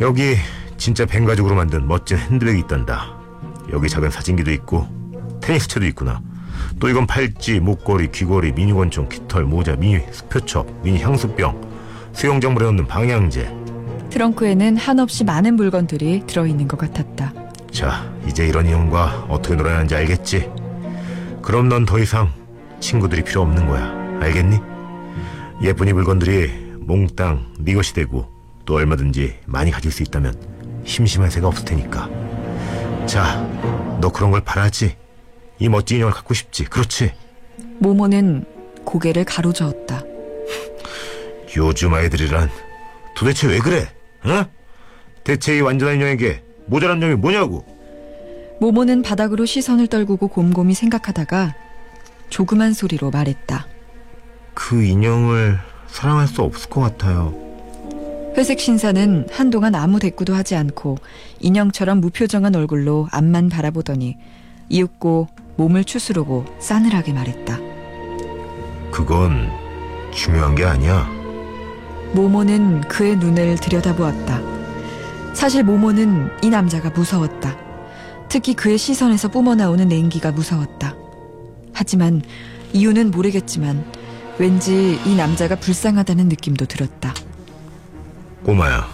여기 0.00 0.36
진짜 0.76 1.04
벤 1.04 1.24
가죽으로 1.24 1.56
만든 1.56 1.88
멋진 1.88 2.18
핸드백이 2.18 2.60
있단다. 2.60 3.16
여기 3.72 3.88
작은 3.88 4.10
사진기도 4.10 4.52
있고 4.52 4.86
테니스채도 5.40 5.86
있구나. 5.86 6.20
또 6.78 6.88
이건 6.88 7.08
팔찌, 7.08 7.58
목걸이, 7.58 8.12
귀걸이, 8.12 8.52
미니 8.52 8.72
권총, 8.72 9.08
깃털, 9.08 9.42
모자, 9.42 9.74
미니 9.74 10.04
스표첩, 10.12 10.84
미니 10.84 11.02
향수병, 11.02 11.60
수영장 12.12 12.54
물에 12.54 12.66
넣는 12.66 12.86
방향제. 12.86 13.52
트렁크에는 14.10 14.76
한없이 14.76 15.24
많은 15.24 15.56
물건들이 15.56 16.22
들어있는 16.28 16.68
것 16.68 16.78
같았다. 16.78 17.32
자, 17.72 18.08
이제 18.24 18.46
이런 18.46 18.66
인형과 18.66 19.26
어떻게 19.28 19.56
놀아야 19.56 19.74
하는지 19.78 19.96
알겠지? 19.96 20.48
그럼 21.42 21.68
넌 21.68 21.84
더 21.84 21.98
이상 21.98 22.30
친구들이 22.78 23.24
필요 23.24 23.42
없는 23.42 23.66
거야. 23.66 24.07
알겠니? 24.20 24.58
예쁜 25.62 25.88
이 25.88 25.92
물건들이 25.92 26.48
몽땅 26.80 27.54
네 27.60 27.74
것이 27.74 27.94
되고 27.94 28.28
또 28.64 28.74
얼마든지 28.74 29.40
많이 29.46 29.70
가질 29.70 29.90
수 29.90 30.02
있다면 30.02 30.34
심심할 30.84 31.30
새가 31.30 31.48
없을 31.48 31.64
테니까. 31.64 32.08
자, 33.06 33.40
너 34.00 34.10
그런 34.10 34.30
걸 34.30 34.40
바라지? 34.42 34.96
이 35.58 35.68
멋진 35.68 35.96
인형을 35.96 36.12
갖고 36.12 36.34
싶지? 36.34 36.64
그렇지? 36.64 37.12
모모는 37.78 38.44
고개를 38.84 39.24
가로저었다. 39.24 40.02
요즘 41.56 41.94
아이들이란 41.94 42.50
도대체 43.16 43.48
왜 43.48 43.58
그래? 43.58 43.88
어? 44.24 44.44
대체 45.24 45.56
이 45.56 45.60
완전한 45.60 45.96
인형에게 45.96 46.42
모자란 46.66 47.00
점이 47.00 47.14
뭐냐고? 47.14 47.64
모모는 48.60 49.02
바닥으로 49.02 49.46
시선을 49.46 49.86
떨구고 49.86 50.28
곰곰이 50.28 50.74
생각하다가 50.74 51.54
조그만 52.28 52.72
소리로 52.72 53.10
말했다. 53.10 53.66
그 54.58 54.82
인형을 54.82 55.56
사랑할 55.86 56.26
수 56.26 56.42
없을 56.42 56.68
것 56.68 56.80
같아요. 56.80 57.32
회색 58.36 58.58
신사는 58.58 59.28
한동안 59.30 59.76
아무 59.76 60.00
대꾸도 60.00 60.34
하지 60.34 60.56
않고 60.56 60.98
인형처럼 61.38 62.00
무표정한 62.00 62.56
얼굴로 62.56 63.06
앞만 63.12 63.50
바라보더니 63.50 64.16
이윽고 64.68 65.28
몸을 65.56 65.84
추스르고 65.84 66.44
싸늘하게 66.58 67.12
말했다. 67.12 67.56
그건 68.90 69.48
중요한 70.12 70.56
게 70.56 70.64
아니야. 70.64 71.08
모모는 72.14 72.80
그의 72.80 73.16
눈을 73.16 73.58
들여다보았다. 73.58 74.40
사실 75.34 75.62
모모는 75.62 76.30
이 76.42 76.50
남자가 76.50 76.90
무서웠다. 76.90 77.56
특히 78.28 78.54
그의 78.54 78.76
시선에서 78.76 79.28
뿜어나오는 79.28 79.86
냉기가 79.86 80.32
무서웠다. 80.32 80.96
하지만 81.72 82.22
이유는 82.72 83.12
모르겠지만 83.12 83.97
왠지 84.38 85.00
이 85.04 85.16
남자가 85.16 85.56
불쌍하다는 85.56 86.28
느낌도 86.28 86.66
들었다. 86.66 87.14
꼬마야, 88.44 88.86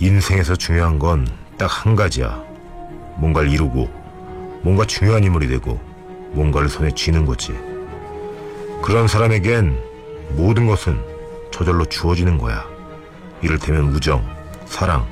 인생에서 0.00 0.56
중요한 0.56 0.98
건 0.98 1.26
딱 1.56 1.66
한 1.86 1.96
가지야. 1.96 2.44
뭔가를 3.16 3.50
이루고, 3.50 3.88
뭔가 4.62 4.84
중요한 4.84 5.24
인물이 5.24 5.48
되고, 5.48 5.80
뭔가를 6.32 6.68
손에 6.68 6.90
쥐는 6.90 7.24
거지. 7.24 7.54
그런 8.82 9.08
사람에겐 9.08 9.74
모든 10.36 10.66
것은 10.66 11.00
저절로 11.50 11.86
주어지는 11.86 12.36
거야. 12.36 12.62
이를테면 13.40 13.94
우정, 13.94 14.22
사랑, 14.66 15.06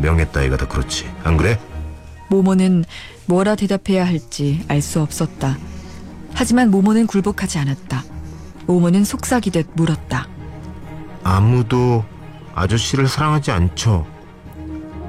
명예 0.00 0.24
따위가 0.24 0.56
다 0.56 0.66
그렇지. 0.66 1.06
안 1.22 1.36
그래? 1.36 1.60
모모는 2.30 2.86
뭐라 3.26 3.54
대답해야 3.54 4.06
할지 4.06 4.64
알 4.68 4.80
수 4.80 5.02
없었다. 5.02 5.58
하지만 6.32 6.70
모모는 6.70 7.06
굴복하지 7.06 7.58
않았다. 7.58 8.02
모모는 8.66 9.04
속삭이듯 9.04 9.68
물었다. 9.74 10.26
아무도 11.22 12.04
아저씨를 12.54 13.08
사랑하지 13.08 13.50
않죠. 13.50 14.06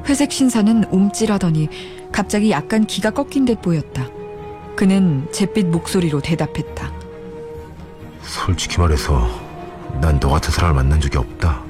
회색 0.07 0.31
신사는 0.31 0.85
움찔하더니 0.91 1.69
갑자기 2.11 2.51
약간 2.51 2.85
기가 2.85 3.09
꺾인 3.11 3.45
듯 3.45 3.61
보였다. 3.61 4.05
그는 4.75 5.27
잿빛 5.31 5.67
목소리로 5.67 6.21
대답했다. 6.21 6.91
솔직히 8.21 8.79
말해서 8.79 9.27
난 10.01 10.19
너 10.19 10.29
같은 10.29 10.51
사람을 10.51 10.75
만난 10.75 10.99
적이 10.99 11.17
없다. 11.19 11.61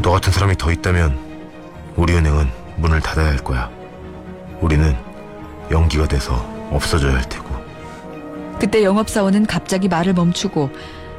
너 0.00 0.10
같은 0.12 0.32
사람이 0.32 0.56
더 0.56 0.72
있다면 0.72 1.18
우리 1.96 2.14
은행은 2.14 2.48
문을 2.76 3.00
닫아야 3.00 3.28
할 3.28 3.36
거야. 3.38 3.68
우리는 4.60 4.96
연기가 5.70 6.06
돼서 6.06 6.34
없어져야 6.70 7.14
할 7.16 7.28
테고. 7.28 7.47
그때 8.60 8.82
영업사원은 8.82 9.46
갑자기 9.46 9.88
말을 9.88 10.14
멈추고 10.14 10.70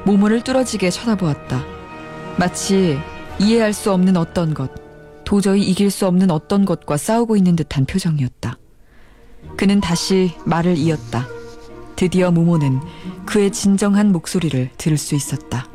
모모를 0.05 0.41
뚫어지게 0.43 0.89
쳐다보았다. 0.89 1.63
마치 2.37 2.99
이해할 3.39 3.73
수 3.73 3.91
없는 3.91 4.17
어떤 4.17 4.53
것, 4.53 4.71
도저히 5.23 5.63
이길 5.63 5.91
수 5.91 6.05
없는 6.07 6.31
어떤 6.31 6.65
것과 6.65 6.97
싸우고 6.97 7.37
있는 7.37 7.55
듯한 7.55 7.85
표정이었다. 7.85 8.57
그는 9.57 9.79
다시 9.79 10.33
말을 10.45 10.77
이었다. 10.77 11.27
드디어 11.95 12.31
모모는 12.31 12.79
그의 13.25 13.51
진정한 13.51 14.11
목소리를 14.11 14.69
들을 14.77 14.97
수 14.97 15.15
있었다. 15.15 15.67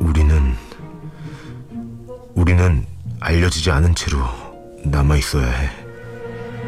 우리는 0.00 0.54
우리는 2.34 2.86
알려지지 3.20 3.70
않은 3.70 3.94
채로 3.94 4.18
남아 4.84 5.16
있어야 5.16 5.46
해. 5.50 5.68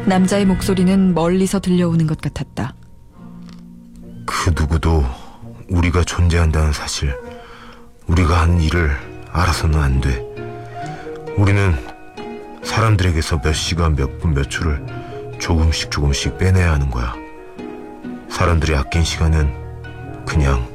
남자의 0.05 0.45
목소리는 0.45 1.13
멀리서 1.13 1.59
들려오는 1.59 2.05
것 2.07 2.19
같았다. 2.21 2.75
그 4.25 4.51
누구도 4.55 5.05
우리가 5.69 6.03
존재한다는 6.03 6.73
사실, 6.73 7.15
우리가 8.07 8.41
한 8.41 8.61
일을 8.61 8.91
알아서는 9.31 9.79
안 9.79 10.01
돼. 10.01 10.21
우리는 11.37 11.75
사람들에게서 12.63 13.41
몇 13.41 13.53
시간, 13.53 13.95
몇 13.95 14.19
분, 14.19 14.33
몇 14.33 14.49
초를 14.49 14.85
조금씩 15.39 15.91
조금씩 15.91 16.37
빼내야 16.37 16.71
하는 16.73 16.89
거야. 16.89 17.13
사람들이 18.29 18.75
아낀 18.75 19.03
시간은 19.03 20.25
그냥 20.25 20.67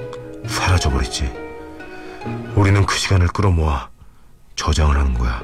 사라져버리지. 0.46 1.32
우리는 2.54 2.84
그 2.84 2.96
시간을 2.96 3.28
끌어모아 3.28 3.88
저장을 4.56 4.96
하는 4.96 5.14
거야. 5.14 5.42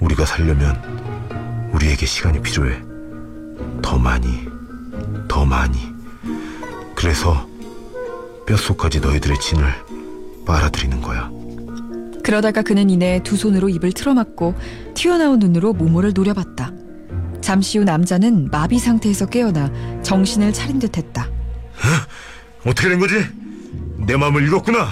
우리가 0.00 0.24
살려면 0.24 1.70
우리에게 1.72 2.06
시간이 2.06 2.40
필요해. 2.42 2.80
더 3.82 3.98
많이, 3.98 4.46
더 5.28 5.44
많이. 5.44 5.92
그래서 7.02 7.48
뼛속까지 8.46 9.00
너희들의 9.00 9.40
진을 9.40 9.74
빨아들이는 10.46 11.02
거야. 11.02 11.28
그러다가 12.22 12.62
그는 12.62 12.90
이내 12.90 13.20
두 13.24 13.36
손으로 13.36 13.68
입을 13.68 13.92
틀어막고 13.92 14.54
튀어나온 14.94 15.40
눈으로 15.40 15.72
모모를 15.72 16.12
노려봤다. 16.14 16.70
잠시 17.40 17.78
후 17.78 17.84
남자는 17.84 18.50
마비 18.52 18.78
상태에서 18.78 19.26
깨어나 19.26 19.68
정신을 20.02 20.52
차린 20.52 20.78
듯했다. 20.78 21.28
어떻게 22.64 22.88
된 22.88 23.00
거지? 23.00 23.14
내 24.06 24.16
마음을 24.16 24.46
읽었구나. 24.46 24.86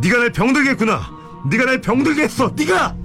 네가 0.00 0.16
날 0.16 0.32
병들게 0.32 0.70
했구나. 0.70 1.02
네가 1.50 1.66
날 1.66 1.82
병들게 1.82 2.22
했어. 2.22 2.50
네가. 2.56 2.96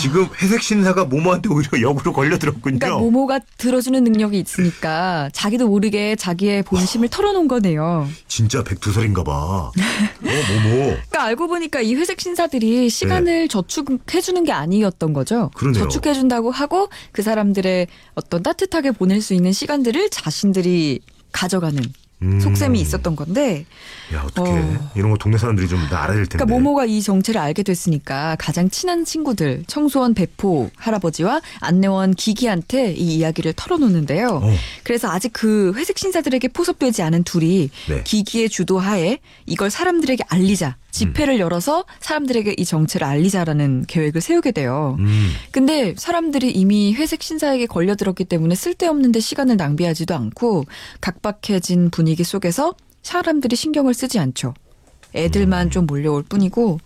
지금 0.00 0.26
회색 0.42 0.62
신사가 0.62 1.04
모모한테 1.04 1.48
오히려 1.48 1.80
역으로 1.80 2.12
걸려들었군요. 2.12 2.78
그러니까 2.78 2.98
모모가 2.98 3.40
들어주는 3.58 4.02
능력이 4.04 4.38
있으니까 4.38 5.30
자기도 5.32 5.68
모르게 5.68 6.16
자기의 6.16 6.62
본심을 6.64 7.08
털어놓은 7.08 7.48
거네요. 7.48 8.08
진짜 8.28 8.62
백두설인가 8.62 9.24
봐. 9.24 9.32
어 9.32 9.72
모모. 10.22 10.76
그러니까 10.86 11.24
알고 11.24 11.48
보니까 11.48 11.80
이 11.80 11.94
회색 11.94 12.20
신사들이 12.20 12.90
시간을 12.90 13.48
저축해주는 13.48 14.44
게 14.44 14.52
아니었던 14.52 15.12
거죠. 15.12 15.50
그러네요. 15.54 15.84
저축해준다고 15.84 16.50
하고 16.50 16.88
그 17.12 17.22
사람들의 17.22 17.86
어떤 18.14 18.42
따뜻하게 18.42 18.92
보낼 18.92 19.20
수 19.22 19.34
있는 19.34 19.52
시간들을 19.52 20.10
자신들이 20.10 21.00
가져가는 21.32 21.82
음. 22.22 22.40
속셈이 22.40 22.80
있었던 22.80 23.14
건데 23.14 23.66
야 24.14 24.22
어떻게 24.24 24.50
어. 24.50 24.90
이런 24.94 25.10
거 25.10 25.18
동네 25.18 25.36
사람들이 25.36 25.68
좀 25.68 25.86
다 25.90 26.02
알아야 26.04 26.16
될 26.16 26.26
텐데. 26.26 26.44
그러니까 26.44 26.46
모모가 26.46 26.86
이 26.86 27.02
정체를 27.02 27.40
알게 27.40 27.62
됐으니까 27.62 28.36
가장 28.38 28.70
친한 28.70 29.04
친구들 29.04 29.64
청소원 29.66 30.14
배포 30.14 30.70
할아버지와 30.76 31.40
안내원 31.60 32.14
기기한테 32.14 32.92
이 32.92 33.16
이야기를 33.16 33.52
털어놓는데요. 33.54 34.40
어. 34.42 34.54
그래서 34.82 35.10
아직 35.10 35.32
그 35.32 35.72
회색 35.76 35.98
신사들에게 35.98 36.48
포섭되지 36.48 37.02
않은 37.02 37.24
둘이 37.24 37.68
네. 37.88 38.02
기기의 38.04 38.48
주도하에 38.48 39.18
이걸 39.44 39.70
사람들에게 39.70 40.24
알리자 40.28 40.76
집회를 40.98 41.38
열어서 41.38 41.84
사람들에게 42.00 42.54
이 42.56 42.64
정체를 42.64 43.06
알리자라는 43.06 43.84
계획을 43.86 44.20
세우게 44.20 44.52
돼요. 44.52 44.96
음. 44.98 45.30
근데 45.50 45.94
사람들이 45.96 46.50
이미 46.50 46.94
회색 46.94 47.22
신사에게 47.22 47.66
걸려들었기 47.66 48.24
때문에 48.24 48.54
쓸데없는데 48.54 49.20
시간을 49.20 49.56
낭비하지도 49.56 50.14
않고 50.14 50.64
각박해진 51.00 51.90
분위기 51.90 52.24
속에서 52.24 52.74
사람들이 53.02 53.56
신경을 53.56 53.94
쓰지 53.94 54.18
않죠. 54.18 54.54
애들만 55.14 55.70
좀 55.70 55.86
몰려올 55.86 56.22
뿐이고. 56.22 56.78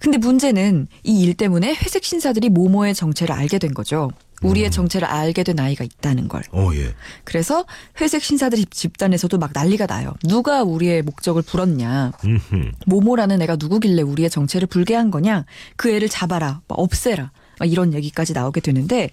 근데 0.00 0.16
문제는 0.18 0.88
이 1.04 1.22
일 1.24 1.34
때문에 1.34 1.74
회색 1.74 2.04
신사들이 2.04 2.48
모모의 2.48 2.94
정체를 2.94 3.34
알게 3.34 3.58
된 3.58 3.74
거죠. 3.74 4.10
우리의 4.42 4.70
정체를 4.70 5.06
알게 5.06 5.42
된 5.42 5.58
아이가 5.58 5.84
있다는 5.84 6.28
걸. 6.28 6.42
어 6.52 6.70
예. 6.74 6.94
그래서 7.24 7.64
회색 8.00 8.22
신사들 8.22 8.64
집단에서도 8.70 9.36
막 9.38 9.50
난리가 9.52 9.86
나요. 9.86 10.14
누가 10.24 10.62
우리의 10.62 11.02
목적을 11.02 11.42
불었냐. 11.42 12.12
음흠. 12.24 12.72
모모라는 12.86 13.42
애가 13.42 13.56
누구길래 13.56 14.02
우리의 14.02 14.30
정체를 14.30 14.66
불게 14.66 14.94
한 14.94 15.10
거냐? 15.10 15.44
그 15.76 15.90
애를 15.90 16.08
잡아라, 16.08 16.60
막 16.68 16.78
없애라. 16.78 17.30
막 17.58 17.70
이런 17.70 17.92
얘기까지 17.92 18.32
나오게 18.32 18.60
되는데 18.60 19.10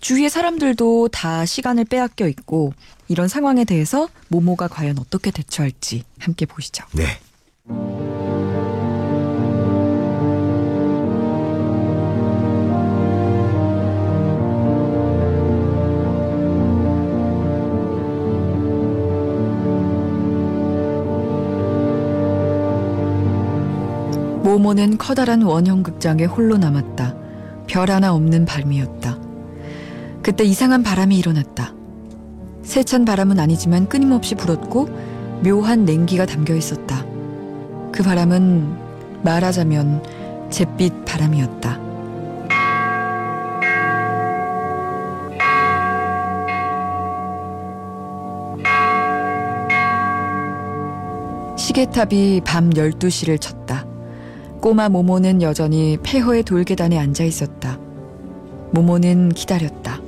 주위의 0.00 0.30
사람들도 0.30 1.08
다 1.08 1.44
시간을 1.44 1.84
빼앗겨 1.84 2.28
있고 2.28 2.72
이런 3.08 3.26
상황에 3.26 3.64
대해서 3.64 4.08
모모가 4.28 4.68
과연 4.68 4.98
어떻게 4.98 5.32
대처할지 5.32 6.04
함께 6.20 6.46
보시죠. 6.46 6.84
네. 6.92 7.18
모모는 24.58 24.98
커다란 24.98 25.42
원형 25.42 25.84
극장에 25.84 26.24
홀로 26.24 26.58
남았다. 26.58 27.14
별 27.68 27.90
하나 27.90 28.12
없는 28.12 28.44
밤이었다. 28.44 29.16
그때 30.20 30.42
이상한 30.42 30.82
바람이 30.82 31.16
일어났다. 31.16 31.74
세찬 32.64 33.04
바람은 33.04 33.38
아니지만 33.38 33.88
끊임없이 33.88 34.34
불었고 34.34 34.88
묘한 35.44 35.84
냉기가 35.84 36.26
담겨 36.26 36.56
있었다. 36.56 37.04
그 37.92 38.02
바람은 38.02 39.22
말하자면 39.22 40.50
잿빛 40.50 41.04
바람이었다. 41.04 41.78
시계탑이 51.56 52.40
밤 52.44 52.70
12시를 52.70 53.40
쳤다. 53.40 53.84
꼬마 54.60 54.88
모모는 54.88 55.40
여전히 55.42 55.98
폐허의 56.02 56.42
돌계단에 56.42 56.98
앉아 56.98 57.24
있었다. 57.24 57.78
모모는 58.72 59.30
기다렸다. 59.30 60.00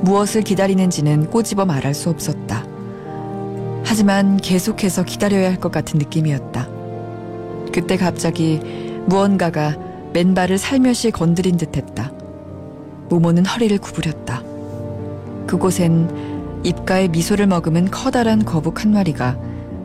무엇을 0.00 0.42
기다리는지는 0.42 1.28
꼬집어 1.30 1.64
말할 1.66 1.92
수 1.92 2.08
없었다. 2.08 2.64
하지만 3.84 4.38
계속해서 4.38 5.04
기다려야 5.04 5.50
할 5.50 5.58
것 5.60 5.72
같은 5.72 5.98
느낌이었다. 5.98 6.68
그때 7.72 7.96
갑자기 7.96 8.60
무언가가 9.06 9.76
맨발을 10.14 10.56
살며시 10.56 11.10
건드린 11.10 11.56
듯 11.56 11.76
했다. 11.76 12.12
모모는 13.10 13.44
허리를 13.44 13.76
구부렸다. 13.78 14.42
그곳엔 15.46 16.60
입가에 16.64 17.08
미소를 17.08 17.46
머금은 17.46 17.90
커다란 17.90 18.44
거북 18.44 18.84
한 18.84 18.92
마리가 18.92 19.38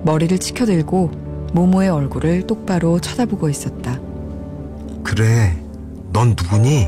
머리를 0.03 0.37
치켜들고 0.39 1.22
모모의 1.53 1.89
얼굴을 1.89 2.47
똑바로 2.47 2.99
쳐다보고 2.99 3.47
있었다. 3.49 3.99
그래. 5.03 5.55
넌 6.11 6.29
누구니? 6.29 6.87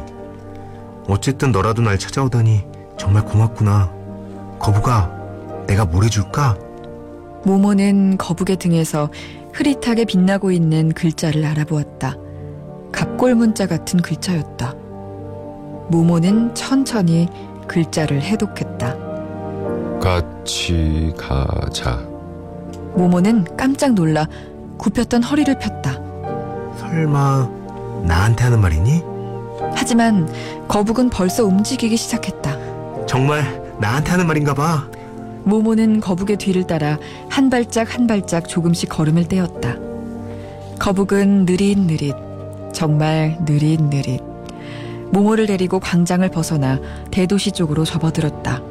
어쨌든 1.08 1.51
너라도 1.51 1.82
날 1.82 1.97
찾아오다니 1.97 2.63
정말 2.97 3.23
고맙구나. 3.25 3.91
거북아, 4.60 5.12
내가 5.67 5.86
뭘 5.86 6.06
해줄까? 6.06 6.58
모모는 7.43 8.17
거북의 8.17 8.58
등에서 8.58 9.10
흐릿하게 9.54 10.06
빛나고 10.06 10.51
있는 10.51 10.91
글자를 10.93 11.45
알아보았다. 11.45 12.17
갑골 12.91 13.36
문자 13.36 13.67
같은 13.67 14.01
글자였다. 14.01 14.73
모모는 15.89 16.56
천천히 16.56 17.28
글자를 17.67 18.21
해독했다. 18.21 18.95
같이 19.99 21.13
가자. 21.17 21.97
모모는 22.95 23.45
깜짝 23.58 23.93
놀라 23.93 24.28
굽혔던 24.78 25.24
허리를 25.24 25.58
폈다. 25.60 25.94
설마 26.78 27.50
나한테 28.06 28.44
하는 28.44 28.62
말이니? 28.62 29.04
하지만 29.76 30.30
거북은 30.68 31.10
벌써 31.10 31.46
움직이기 31.46 31.98
시작했다. 31.98 33.06
정말 33.08 33.44
나한테 33.80 34.12
하는 34.12 34.28
말인가 34.28 34.54
봐. 34.54 34.88
모모는 35.44 36.00
거북의 36.00 36.38
뒤를 36.38 36.66
따라 36.66 36.98
한 37.30 37.50
발짝 37.50 37.94
한 37.96 38.08
발짝 38.08 38.48
조금씩 38.48 38.90
걸음을 38.90 39.28
떼었다. 39.28 39.76
거북은 40.80 41.46
느릿느릿, 41.46 42.16
정말 42.74 43.38
느릿느릿. 43.46 44.22
모모를 45.12 45.46
데리고 45.46 45.80
광장을 45.80 46.28
벗어나 46.30 46.80
대도시 47.12 47.52
쪽으로 47.52 47.86
접어들었다. 47.86 48.62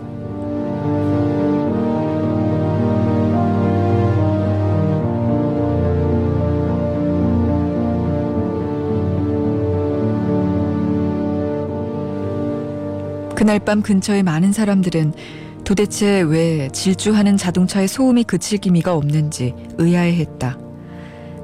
그날 13.34 13.58
밤 13.58 13.82
근처의 13.82 14.22
많은 14.22 14.52
사람들은 14.52 15.12
도대체 15.64 16.20
왜 16.20 16.68
질주하는 16.68 17.36
자동차의 17.36 17.88
소음이 17.88 18.24
그칠 18.24 18.58
기미가 18.58 18.94
없는지 18.94 19.54
의아해했다. 19.78 20.58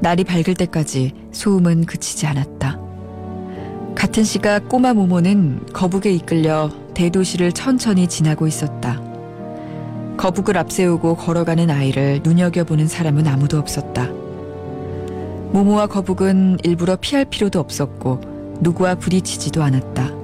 날이 0.00 0.24
밝을 0.24 0.54
때까지 0.54 1.12
소음은 1.32 1.86
그치지 1.86 2.26
않았다. 2.26 2.78
같은 3.94 4.24
시각 4.24 4.68
꼬마 4.68 4.94
모모는 4.94 5.66
거북에 5.72 6.12
이끌려 6.12 6.70
대도시를 6.94 7.52
천천히 7.52 8.06
지나고 8.06 8.46
있었다. 8.46 9.02
거북을 10.16 10.56
앞세우고 10.58 11.16
걸어가는 11.16 11.70
아이를 11.70 12.20
눈여겨보는 12.22 12.88
사람은 12.88 13.26
아무도 13.26 13.58
없었다. 13.58 14.06
모모와 15.52 15.86
거북은 15.86 16.58
일부러 16.62 16.96
피할 16.96 17.24
필요도 17.24 17.58
없었고 17.58 18.20
누구와 18.60 18.94
부딪히지도 18.94 19.62
않았다. 19.62 20.19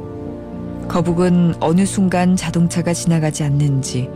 거북은 0.88 1.54
어느 1.60 1.84
순간 1.84 2.36
자동차가 2.36 2.92
지나가지 2.92 3.42
않는지 3.42 4.08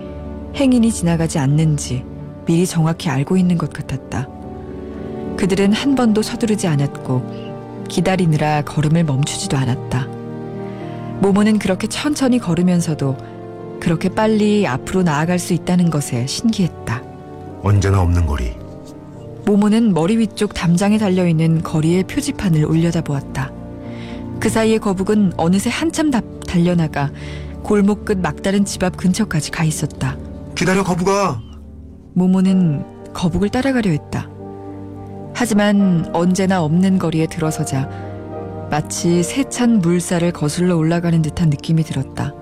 행인이 0.57 0.91
지나가지 0.93 1.39
않는지 1.39 2.05
미리 2.47 2.67
정확히 2.67 3.09
알고 3.09 3.37
있는 3.37 3.59
것 3.59 3.73
같았다. 3.73 4.29
그들은 5.37 5.73
한 5.73 5.95
번도 5.95 6.23
서두르지 6.23 6.67
않았고 6.67 7.85
기다리느라 7.89 8.63
걸음을 8.63 9.05
멈추지도 9.05 9.57
않았다. 9.57 10.07
모모는 11.21 11.59
그렇게 11.59 11.87
천천히 11.87 12.39
걸으면서도 12.39 13.17
그렇게 13.81 14.09
빨리 14.09 14.67
앞으로 14.67 15.03
나아갈 15.03 15.39
수 15.39 15.53
있다는 15.53 15.91
것에 15.91 16.27
신기했다. 16.27 17.03
언제나 17.63 18.01
없는 18.01 18.27
거리. 18.27 18.53
모모는 19.45 19.93
머리 19.93 20.19
위쪽 20.19 20.55
담장에 20.55 20.99
달려있는 20.99 21.63
거리의 21.63 22.05
표지판을 22.05 22.65
올려다보았다. 22.65 23.51
그 24.39 24.49
사이에 24.49 24.79
거북은 24.79 25.33
어느새 25.37 25.69
한참 25.71 26.11
다, 26.11 26.21
달려나가 26.51 27.11
골목 27.63 28.05
끝 28.05 28.19
막다른 28.19 28.65
집 28.65 28.83
앞 28.83 28.97
근처까지 28.97 29.51
가 29.51 29.63
있었다. 29.65 30.17
기다려 30.55 30.83
거북아. 30.83 31.41
모모는 32.15 33.13
거북을 33.13 33.51
따라가려 33.51 33.91
했다. 33.91 34.29
하지만 35.35 36.11
언제나 36.13 36.63
없는 36.63 36.99
거리에 36.99 37.27
들어서자 37.27 37.89
마치 38.71 39.23
세찬 39.23 39.79
물살을 39.79 40.33
거슬러 40.33 40.77
올라가는 40.77 41.23
듯한 41.23 41.51
느낌이 41.51 41.83
들었다. 41.85 42.35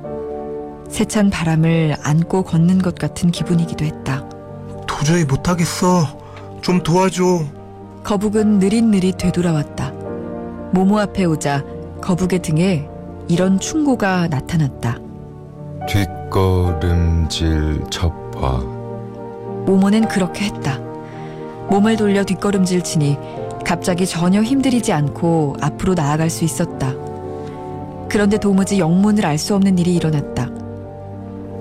세찬 0.88 1.30
바람을 1.30 1.96
안고 2.02 2.44
걷는 2.44 2.78
것 2.78 2.94
같은 2.94 3.30
기분이기도 3.30 3.84
했다. 3.84 4.26
도저히 4.86 5.24
못하겠어. 5.24 6.18
좀 6.62 6.82
도와줘. 6.82 7.44
거북은 8.04 8.58
느릿느릿 8.58 9.18
되돌아왔다. 9.18 9.92
모모 10.72 10.98
앞에 10.98 11.24
오자 11.24 11.64
거북의 12.00 12.40
등에 12.40 12.88
이런 13.28 13.60
충고가 13.60 14.28
나타났다. 14.28 14.98
뒷걸음질 15.88 17.84
접화. 17.90 18.58
모모는 19.66 20.08
그렇게 20.08 20.46
했다. 20.46 20.78
몸을 21.68 21.96
돌려 21.96 22.24
뒷걸음질 22.24 22.82
치니 22.82 23.18
갑자기 23.64 24.06
전혀 24.06 24.42
힘들이지 24.42 24.92
않고 24.92 25.56
앞으로 25.60 25.94
나아갈 25.94 26.30
수 26.30 26.44
있었다. 26.44 26.94
그런데 28.08 28.38
도무지 28.38 28.78
영문을 28.78 29.26
알 29.26 29.36
수 29.36 29.54
없는 29.54 29.78
일이 29.78 29.94
일어났다. 29.94 30.46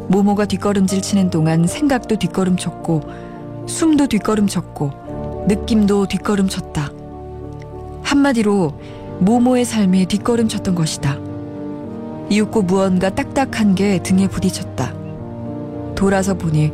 모모가 0.08 0.46
뒷걸음질 0.46 1.02
치는 1.02 1.30
동안 1.30 1.68
생각도 1.68 2.16
뒷걸음쳤고 2.16 3.02
숨도 3.66 4.08
뒷걸음쳤고 4.08 5.46
느낌도 5.50 6.06
뒷걸음쳤다. 6.08 6.92
한마디로 8.04 8.72
모모의 9.20 9.66
삶이 9.66 10.06
뒷걸음쳤던 10.06 10.76
것이다. 10.76 11.18
이윽고 12.30 12.64
무언가 12.64 13.10
딱딱한 13.10 13.76
게 13.76 14.02
등에 14.04 14.28
부딪혔다. 14.28 14.94
돌아서 15.96 16.34
보니 16.34 16.72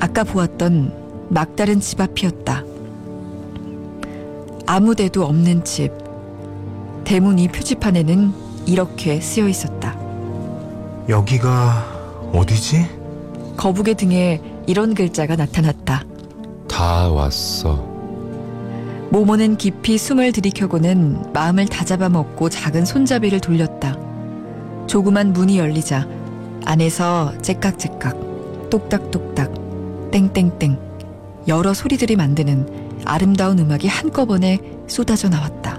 아까 0.00 0.24
보았던 0.24 1.28
막다른 1.28 1.80
집 1.80 2.00
앞이었다. 2.00 2.64
아무 4.66 4.94
데도 4.94 5.24
없는 5.24 5.64
집. 5.64 5.92
대문 7.04 7.38
이 7.38 7.48
표지판에는 7.48 8.32
이렇게 8.66 9.20
쓰여 9.20 9.48
있었다. 9.48 9.98
여기가 11.08 12.30
어디지? 12.32 12.86
거북의 13.56 13.94
등에 13.94 14.42
이런 14.66 14.94
글자가 14.94 15.36
나타났다. 15.36 16.04
다 16.68 17.08
왔어. 17.10 17.76
모모는 19.10 19.56
깊이 19.56 19.96
숨을 19.96 20.32
들이켜고는 20.32 21.32
마음을 21.32 21.66
다잡아 21.66 22.10
먹고 22.10 22.50
작은 22.50 22.84
손잡이를 22.84 23.40
돌렸다. 23.40 24.07
조그만 24.88 25.34
문이 25.34 25.58
열리자 25.58 26.08
안에서 26.64 27.36
째깍째깍, 27.42 28.70
똑딱똑딱, 28.70 30.10
땡땡땡 30.10 30.78
여러 31.46 31.74
소리들이 31.74 32.16
만드는 32.16 33.02
아름다운 33.04 33.58
음악이 33.58 33.86
한꺼번에 33.86 34.58
쏟아져 34.86 35.28
나왔다. 35.28 35.77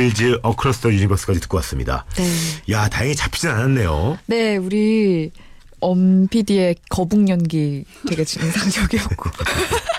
비틀즈 0.00 0.38
Across 0.42 0.80
the 0.80 0.90
Universe까지 0.90 1.40
듣고 1.40 1.58
왔습니다. 1.58 2.06
네. 2.16 2.24
야, 2.72 2.88
다행히 2.88 3.14
잡히진 3.14 3.50
않았네요. 3.50 4.18
네, 4.26 4.56
우리 4.56 5.30
엄 5.80 6.26
PD의 6.26 6.76
거북 6.88 7.28
연기 7.28 7.84
되게 8.08 8.22
인상적이었고. 8.22 9.30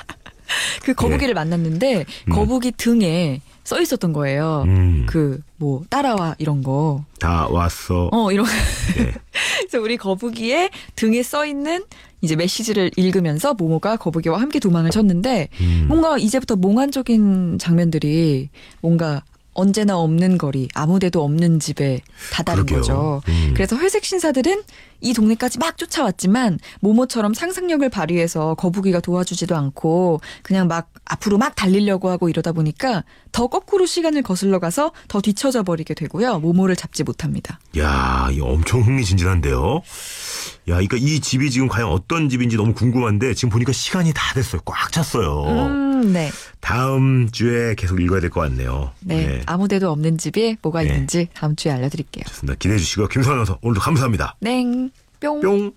그 0.84 0.96
거북이를 0.96 1.36
만났는데 1.36 2.06
거북이 2.32 2.72
등에 2.78 3.42
써 3.64 3.80
있었던 3.80 4.12
거예요. 4.12 4.64
음. 4.66 5.06
그뭐 5.08 5.84
따라와 5.90 6.36
이런 6.40 6.64
거. 6.64 7.06
다 7.20 7.48
왔어. 7.48 8.10
어, 8.12 8.32
이런. 8.32 8.48
네. 8.98 9.14
그래서 9.70 9.84
우리 9.84 9.98
거북이의 9.98 10.72
등에 10.96 11.22
써 11.22 11.46
있는 11.46 11.84
이제 12.22 12.36
메시지를 12.36 12.90
읽으면서 12.96 13.54
모모가 13.54 13.98
거북이와 13.98 14.42
함께 14.42 14.58
도망을 14.58 14.90
쳤는데 14.90 15.50
음. 15.60 15.86
뭔가 15.88 16.18
이제부터 16.18 16.56
몽환적인 16.56 17.60
장면들이 17.60 18.50
뭔가 18.82 19.24
언제나 19.54 19.98
없는 19.98 20.38
거리, 20.38 20.68
아무데도 20.74 21.24
없는 21.24 21.60
집에 21.60 22.02
다다른 22.32 22.66
그러게요. 22.66 22.80
거죠. 22.82 23.22
음. 23.28 23.54
그래서 23.54 23.76
회색 23.78 24.06
신사들은 24.06 24.64
이 25.02 25.14
동네까지 25.14 25.60
막 25.60 25.78
쫓아왔지만 25.78 26.60
모모처럼 26.80 27.34
상상력을 27.34 27.88
발휘해서 27.90 28.56
거북이가 28.56 29.00
도와주지도 29.02 29.56
않고 29.56 30.22
그냥 30.44 30.68
막 30.68 30.91
앞으로 31.06 31.38
막 31.38 31.56
달리려고 31.56 32.10
하고 32.10 32.30
이러다 32.30 32.52
보니까 32.54 33.04
더 33.32 33.48
거꾸로 33.48 33.86
시간을 33.86 34.22
거슬러 34.22 34.60
가서 34.60 34.94
더 35.08 35.20
뒤처져 35.20 35.64
버리게 35.64 35.94
되고요. 35.94 36.40
모모를 36.40 36.76
잡지 36.76 37.04
못합니다. 37.04 37.60
야, 37.78 38.30
이거 38.32 38.46
엄청 38.46 38.82
흥미진진한데요. 38.82 39.82
야, 40.70 40.76
그러니까 40.76 40.98
이 40.98 41.20
집이 41.20 41.52
지금 41.52 41.68
과연 41.68 41.90
어떤 41.90 42.30
집인지 42.30 42.56
너무 42.56 42.74
궁금한데 42.74 43.34
지금 43.34 43.50
보니까 43.50 43.74
시간이 43.74 44.14
다 44.14 44.34
됐어요. 44.34 44.62
꽉 44.64 44.92
찼어요. 44.92 45.44
음, 45.48 46.14
네. 46.14 46.32
다음 46.62 47.30
주에 47.32 47.76
계속 47.76 48.00
읽어야 48.00 48.22
될 48.22 48.30
것 48.30 48.40
같네요. 48.42 48.92
네. 49.02 49.42
아무데도 49.46 49.92
없는 49.92 50.18
집에 50.18 50.56
뭐가 50.62 50.82
네. 50.84 50.88
있는지 50.88 51.28
다음 51.34 51.56
주에 51.56 51.72
알려드릴게요. 51.72 52.24
좋습니다. 52.28 52.58
기대해 52.58 52.80
주시고 52.80 53.08
김선아서 53.10 53.60
오늘도 53.62 53.82
감사합니다. 53.82 54.36
땡. 54.42 54.92
뿅. 55.20 55.42
뿅. 55.42 55.74